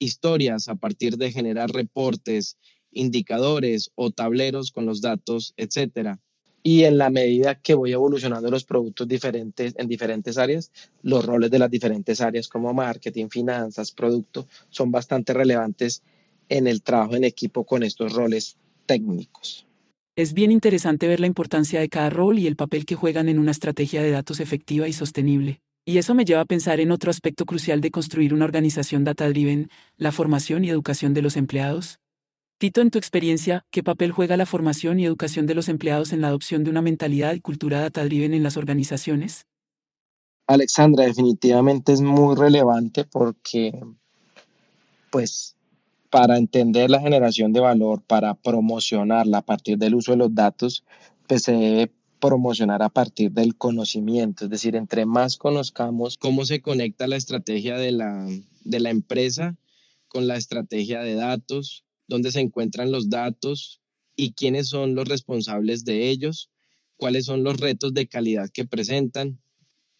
historias 0.00 0.66
a 0.66 0.74
partir 0.74 1.16
de 1.16 1.30
generar 1.30 1.70
reportes, 1.70 2.58
indicadores 2.90 3.92
o 3.94 4.10
tableros 4.10 4.72
con 4.72 4.84
los 4.84 5.00
datos, 5.00 5.54
etcétera 5.56 6.20
y 6.66 6.82
en 6.82 6.98
la 6.98 7.10
medida 7.10 7.54
que 7.54 7.74
voy 7.74 7.92
evolucionando 7.92 8.50
los 8.50 8.64
productos 8.64 9.06
diferentes 9.06 9.72
en 9.78 9.86
diferentes 9.86 10.36
áreas, 10.36 10.72
los 11.00 11.24
roles 11.24 11.48
de 11.48 11.60
las 11.60 11.70
diferentes 11.70 12.20
áreas 12.20 12.48
como 12.48 12.74
marketing, 12.74 13.28
finanzas, 13.28 13.92
producto, 13.92 14.48
son 14.68 14.90
bastante 14.90 15.32
relevantes 15.32 16.02
en 16.48 16.66
el 16.66 16.82
trabajo 16.82 17.14
en 17.14 17.22
equipo 17.22 17.62
con 17.64 17.84
estos 17.84 18.14
roles 18.14 18.56
técnicos. 18.84 19.64
Es 20.16 20.32
bien 20.32 20.50
interesante 20.50 21.06
ver 21.06 21.20
la 21.20 21.28
importancia 21.28 21.78
de 21.78 21.88
cada 21.88 22.10
rol 22.10 22.36
y 22.40 22.48
el 22.48 22.56
papel 22.56 22.84
que 22.84 22.96
juegan 22.96 23.28
en 23.28 23.38
una 23.38 23.52
estrategia 23.52 24.02
de 24.02 24.10
datos 24.10 24.40
efectiva 24.40 24.88
y 24.88 24.92
sostenible. 24.92 25.60
Y 25.84 25.98
eso 25.98 26.16
me 26.16 26.24
lleva 26.24 26.40
a 26.40 26.46
pensar 26.46 26.80
en 26.80 26.90
otro 26.90 27.12
aspecto 27.12 27.44
crucial 27.44 27.80
de 27.80 27.92
construir 27.92 28.34
una 28.34 28.44
organización 28.44 29.04
data-driven, 29.04 29.68
la 29.98 30.10
formación 30.10 30.64
y 30.64 30.70
educación 30.70 31.14
de 31.14 31.22
los 31.22 31.36
empleados. 31.36 32.00
Tito, 32.58 32.80
en 32.80 32.90
tu 32.90 32.96
experiencia, 32.96 33.66
¿qué 33.70 33.82
papel 33.82 34.12
juega 34.12 34.38
la 34.38 34.46
formación 34.46 34.98
y 34.98 35.04
educación 35.04 35.46
de 35.46 35.54
los 35.54 35.68
empleados 35.68 36.14
en 36.14 36.22
la 36.22 36.28
adopción 36.28 36.64
de 36.64 36.70
una 36.70 36.80
mentalidad 36.80 37.34
y 37.34 37.40
cultura 37.40 37.80
data-driven 37.80 38.32
en 38.32 38.42
las 38.42 38.56
organizaciones? 38.56 39.46
Alexandra, 40.46 41.04
definitivamente 41.04 41.92
es 41.92 42.00
muy 42.00 42.34
relevante 42.34 43.04
porque, 43.04 43.78
pues, 45.10 45.54
para 46.08 46.38
entender 46.38 46.88
la 46.88 47.00
generación 47.00 47.52
de 47.52 47.60
valor, 47.60 48.00
para 48.00 48.32
promocionarla 48.32 49.38
a 49.38 49.42
partir 49.42 49.76
del 49.76 49.94
uso 49.94 50.12
de 50.12 50.18
los 50.18 50.34
datos, 50.34 50.82
pues 51.26 51.42
se 51.42 51.52
debe 51.52 51.92
promocionar 52.20 52.82
a 52.82 52.88
partir 52.88 53.32
del 53.32 53.56
conocimiento, 53.56 54.44
es 54.44 54.50
decir, 54.50 54.76
entre 54.76 55.04
más 55.04 55.36
conozcamos 55.36 56.16
cómo 56.16 56.46
se 56.46 56.62
conecta 56.62 57.06
la 57.06 57.16
estrategia 57.16 57.76
de 57.76 57.92
la, 57.92 58.26
de 58.64 58.80
la 58.80 58.88
empresa 58.88 59.56
con 60.08 60.26
la 60.26 60.36
estrategia 60.36 61.00
de 61.00 61.16
datos, 61.16 61.85
dónde 62.08 62.32
se 62.32 62.40
encuentran 62.40 62.90
los 62.90 63.10
datos 63.10 63.80
y 64.16 64.32
quiénes 64.32 64.68
son 64.68 64.94
los 64.94 65.08
responsables 65.08 65.84
de 65.84 66.08
ellos, 66.08 66.50
cuáles 66.96 67.26
son 67.26 67.44
los 67.44 67.58
retos 67.58 67.94
de 67.94 68.08
calidad 68.08 68.48
que 68.50 68.64
presentan, 68.64 69.38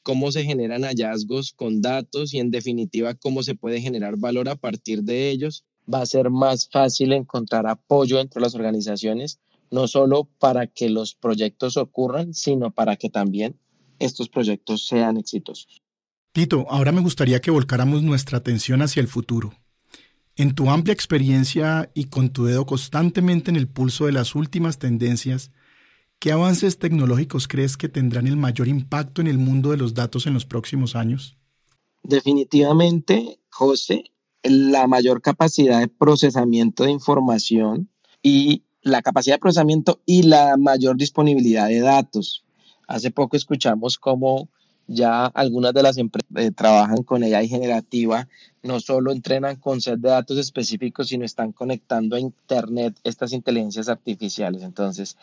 cómo 0.03 0.33
se 0.33 0.45
generan 0.45 0.83
hallazgos 0.83 1.53
con 1.53 1.83
datos 1.83 2.33
y 2.33 2.39
en 2.39 2.51
definitiva 2.51 3.15
cómo 3.15 3.43
se 3.43 3.55
puede 3.55 3.81
generar 3.81 4.17
valor 4.17 4.49
a 4.49 4.57
partir 4.57 5.03
de 5.03 5.31
ellos. 5.31 5.65
Va 5.93 6.01
a 6.01 6.07
ser 6.07 6.31
más 6.31 6.69
fácil 6.69 7.13
encontrar 7.13 7.67
apoyo 7.67 8.21
entre 8.21 8.41
las 8.41 8.55
organizaciones, 8.55 9.39
no 9.71 9.89
solo 9.89 10.29
para 10.39 10.67
que 10.67 10.89
los 10.89 11.15
proyectos 11.15 11.77
ocurran, 11.77 12.35
sino 12.35 12.71
para 12.71 12.97
que 12.97 13.11
también 13.11 13.57
estos 13.99 14.29
proyectos 14.29 14.87
sean 14.87 15.17
exitosos. 15.17 15.83
Tito, 16.33 16.67
ahora 16.69 16.93
me 16.93 17.01
gustaría 17.01 17.41
que 17.41 17.51
volcáramos 17.51 18.03
nuestra 18.03 18.39
atención 18.39 18.83
hacia 18.83 19.01
el 19.01 19.09
futuro. 19.09 19.55
En 20.39 20.55
tu 20.55 20.69
amplia 20.69 20.93
experiencia 20.93 21.91
y 21.95 22.05
con 22.05 22.29
tu 22.29 22.45
dedo 22.45 22.67
constantemente 22.67 23.51
en 23.51 23.57
el 23.57 23.69
pulso 23.69 24.05
de 24.05 24.13
las 24.13 24.35
últimas 24.35 24.79
tendencias, 24.79 25.51
¿qué 26.19 26.31
avances 26.31 26.79
tecnológicos 26.79 27.49
crees 27.49 27.79
que 27.79 27.89
tendrán 27.89 28.27
el 28.27 28.37
mayor 28.37 28.69
impacto 28.69 29.23
en 29.23 29.29
el 29.29 29.39
mundo 29.39 29.71
de 29.71 29.79
los 29.79 29.95
datos 29.95 30.27
en 30.27 30.35
los 30.35 30.45
próximos 30.45 30.95
años? 30.95 31.39
Definitivamente, 32.03 33.41
José, 33.49 34.13
la 34.43 34.87
mayor 34.87 35.23
capacidad 35.23 35.81
de 35.81 35.89
procesamiento 35.89 36.85
de 36.85 36.91
información 36.91 37.89
y 38.23 38.63
la 38.83 39.01
capacidad 39.01 39.37
de 39.37 39.41
procesamiento 39.41 40.03
y 40.05 40.25
la 40.25 40.59
mayor 40.59 40.99
disponibilidad 40.99 41.69
de 41.69 41.81
datos. 41.81 42.45
Hace 42.87 43.11
poco 43.11 43.39
escuchamos 43.39 43.97
cómo 43.97 44.51
ya 44.89 45.27
algunas 45.27 45.75
de 45.75 45.83
las 45.83 45.99
empresas 45.99 46.31
eh, 46.37 46.51
trabajan 46.51 47.03
con 47.03 47.23
AI 47.23 47.49
generativa, 47.49 48.29
no 48.63 48.81
solo 48.81 49.13
entrenan 49.13 49.57
con 49.57 49.81
set 49.81 49.99
de 49.99 50.11
datos 50.11 50.39
específicos, 50.39 51.09
sino 51.09 51.25
están 51.25 51.53
conectando 51.53 52.17
a 52.17 52.21
Internet 52.21 52.97
estas 53.05 53.33
inteligencias 53.33 53.89
artificiales. 53.89 54.63
Entonces, 54.63 55.17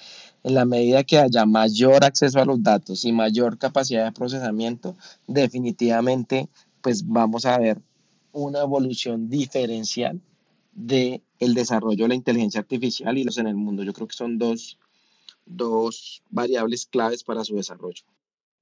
en 0.44 0.54
la 0.54 0.66
medida 0.66 1.04
que 1.04 1.20
haya 1.20 1.46
mayor 1.46 2.04
acceso 2.04 2.40
a 2.40 2.46
los 2.46 2.62
datos 2.62 3.06
y 3.06 3.12
mayor 3.12 3.58
capacidad 3.58 4.06
de 4.06 4.12
procesamiento, 4.12 4.96
definitivamente, 5.28 6.50
pues 6.82 7.08
vamos 7.08 7.46
a 7.46 7.58
ver 7.58 7.82
una 8.32 8.62
evolución 8.62 9.30
diferencial 9.30 10.20
de 10.74 11.22
el 11.40 11.54
desarrollo 11.54 12.06
de 12.06 12.10
la 12.10 12.16
inteligencia 12.16 12.62
artificial 12.62 13.18
y 13.18 13.24
los 13.24 13.38
en 13.38 13.48
el 13.48 13.56
mundo. 13.56 13.84
Yo 13.84 13.94
creo 13.94 14.08
que 14.08 14.16
son 14.16 14.38
dos, 14.38 14.78
dos 15.46 16.24
variables 16.30 16.86
claves 16.86 17.24
para 17.24 17.44
su 17.44 17.56
desarrollo. 17.56 18.04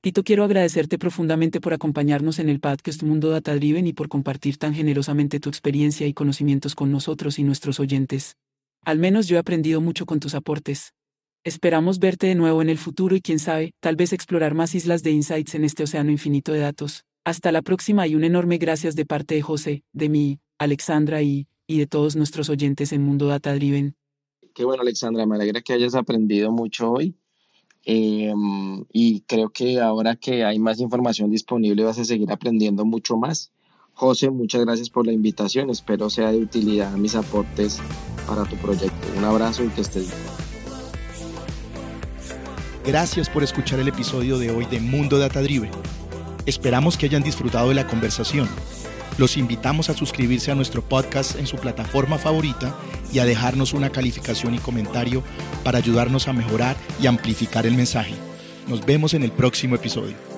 Tito, 0.04 0.24
quiero 0.24 0.44
agradecerte 0.44 0.98
profundamente 0.98 1.62
por 1.62 1.74
acompañarnos 1.76 2.40
en 2.40 2.50
el 2.50 2.60
podcast 2.60 3.04
Mundo 3.04 3.30
Data 3.30 3.54
Driven 3.54 3.86
y 3.86 3.94
por 3.94 4.10
compartir 4.10 4.58
tan 4.58 4.74
generosamente 4.74 5.40
tu 5.40 5.48
experiencia 5.48 6.08
y 6.08 6.14
conocimientos 6.14 6.74
con 6.74 6.92
nosotros 6.92 7.38
y 7.38 7.44
nuestros 7.44 7.80
oyentes. 7.80 8.36
Al 8.84 8.98
menos 8.98 9.28
yo 9.28 9.36
he 9.36 9.40
aprendido 9.40 9.80
mucho 9.80 10.08
con 10.08 10.20
tus 10.20 10.34
aportes. 10.34 10.96
Esperamos 11.44 12.00
verte 12.00 12.26
de 12.26 12.34
nuevo 12.34 12.64
en 12.64 12.70
el 12.70 12.80
futuro 12.80 13.16
y 13.16 13.22
quién 13.22 13.38
sabe, 13.38 13.76
tal 13.80 13.96
vez 13.96 14.12
explorar 14.12 14.56
más 14.56 14.74
islas 14.74 15.04
de 15.04 15.12
insights 15.12 15.54
en 15.54 15.66
este 15.66 15.84
océano 15.84 16.10
infinito 16.10 16.52
de 16.52 16.62
datos. 16.62 17.04
Hasta 17.24 17.52
la 17.52 17.62
próxima 17.62 18.08
y 18.08 18.16
un 18.16 18.24
enorme 18.24 18.58
gracias 18.58 18.96
de 18.96 19.06
parte 19.06 19.36
de 19.36 19.44
José, 19.44 19.84
de 19.94 20.10
mí, 20.10 20.40
Alexandra 20.58 21.22
y, 21.22 21.48
y 21.68 21.78
de 21.78 21.86
todos 21.86 22.16
nuestros 22.16 22.50
oyentes 22.50 22.92
en 22.92 23.04
Mundo 23.04 23.28
Data 23.28 23.54
Driven. 23.54 23.94
Qué 24.56 24.66
bueno, 24.66 24.82
Alexandra, 24.82 25.28
me 25.28 25.36
alegra 25.36 25.62
que 25.62 25.74
hayas 25.74 25.94
aprendido 25.94 26.52
mucho 26.52 26.90
hoy. 26.90 27.16
Em, 27.84 28.86
y 28.92 29.22
creo 29.22 29.50
que 29.50 29.80
ahora 29.80 30.16
que 30.16 30.44
hay 30.44 30.60
más 30.60 30.80
información 30.80 31.32
disponible 31.32 31.84
vas 31.84 31.98
a 32.00 32.06
seguir 32.06 32.32
aprendiendo 32.32 32.86
mucho 32.86 33.18
más. 33.18 33.52
José, 33.94 34.30
muchas 34.30 34.62
gracias 34.62 34.90
por 34.90 35.06
la 35.06 35.14
invitación. 35.14 35.70
Espero 35.70 36.10
sea 36.10 36.32
de 36.32 36.38
utilidad 36.38 36.92
mis 36.94 37.16
aportes 37.16 37.80
para 38.28 38.44
tu 38.46 38.56
proyecto. 38.58 39.08
Un 39.18 39.26
abrazo 39.26 39.64
y 39.64 39.70
que 39.70 39.82
estés 39.82 40.08
bien. 40.08 40.42
Gracias 42.86 43.30
por 43.30 43.44
escuchar 43.44 43.80
el 43.80 43.88
episodio 43.88 44.40
de 44.40 44.52
hoy 44.52 44.66
de 44.66 44.80
Mundo 44.80 45.20
Data 45.20 45.42
Driven. 45.42 45.72
Esperamos 46.48 46.98
que 46.98 47.06
hayan 47.06 47.22
disfrutado 47.22 47.70
de 47.70 47.76
la 47.76 47.86
conversación. 47.86 48.48
Los 49.18 49.38
invitamos 49.38 49.90
a 49.90 49.94
suscribirse 49.94 50.52
a 50.52 50.56
nuestro 50.56 50.82
podcast 50.82 51.36
en 51.38 51.46
su 51.46 51.58
plataforma 51.58 52.18
favorita 52.18 52.76
y 53.12 53.20
a 53.20 53.26
dejarnos 53.26 53.74
una 53.74 53.90
calificación 53.90 54.56
y 54.56 54.60
comentario 54.60 55.24
para 55.64 55.78
ayudarnos 55.78 56.28
a 56.28 56.34
mejorar 56.34 56.76
y 57.02 57.08
amplificar 57.08 57.66
el 57.66 57.76
mensaje. 57.76 58.16
Nos 58.68 58.86
vemos 58.86 59.14
en 59.14 59.24
el 59.24 59.32
próximo 59.32 59.76
episodio. 59.76 60.31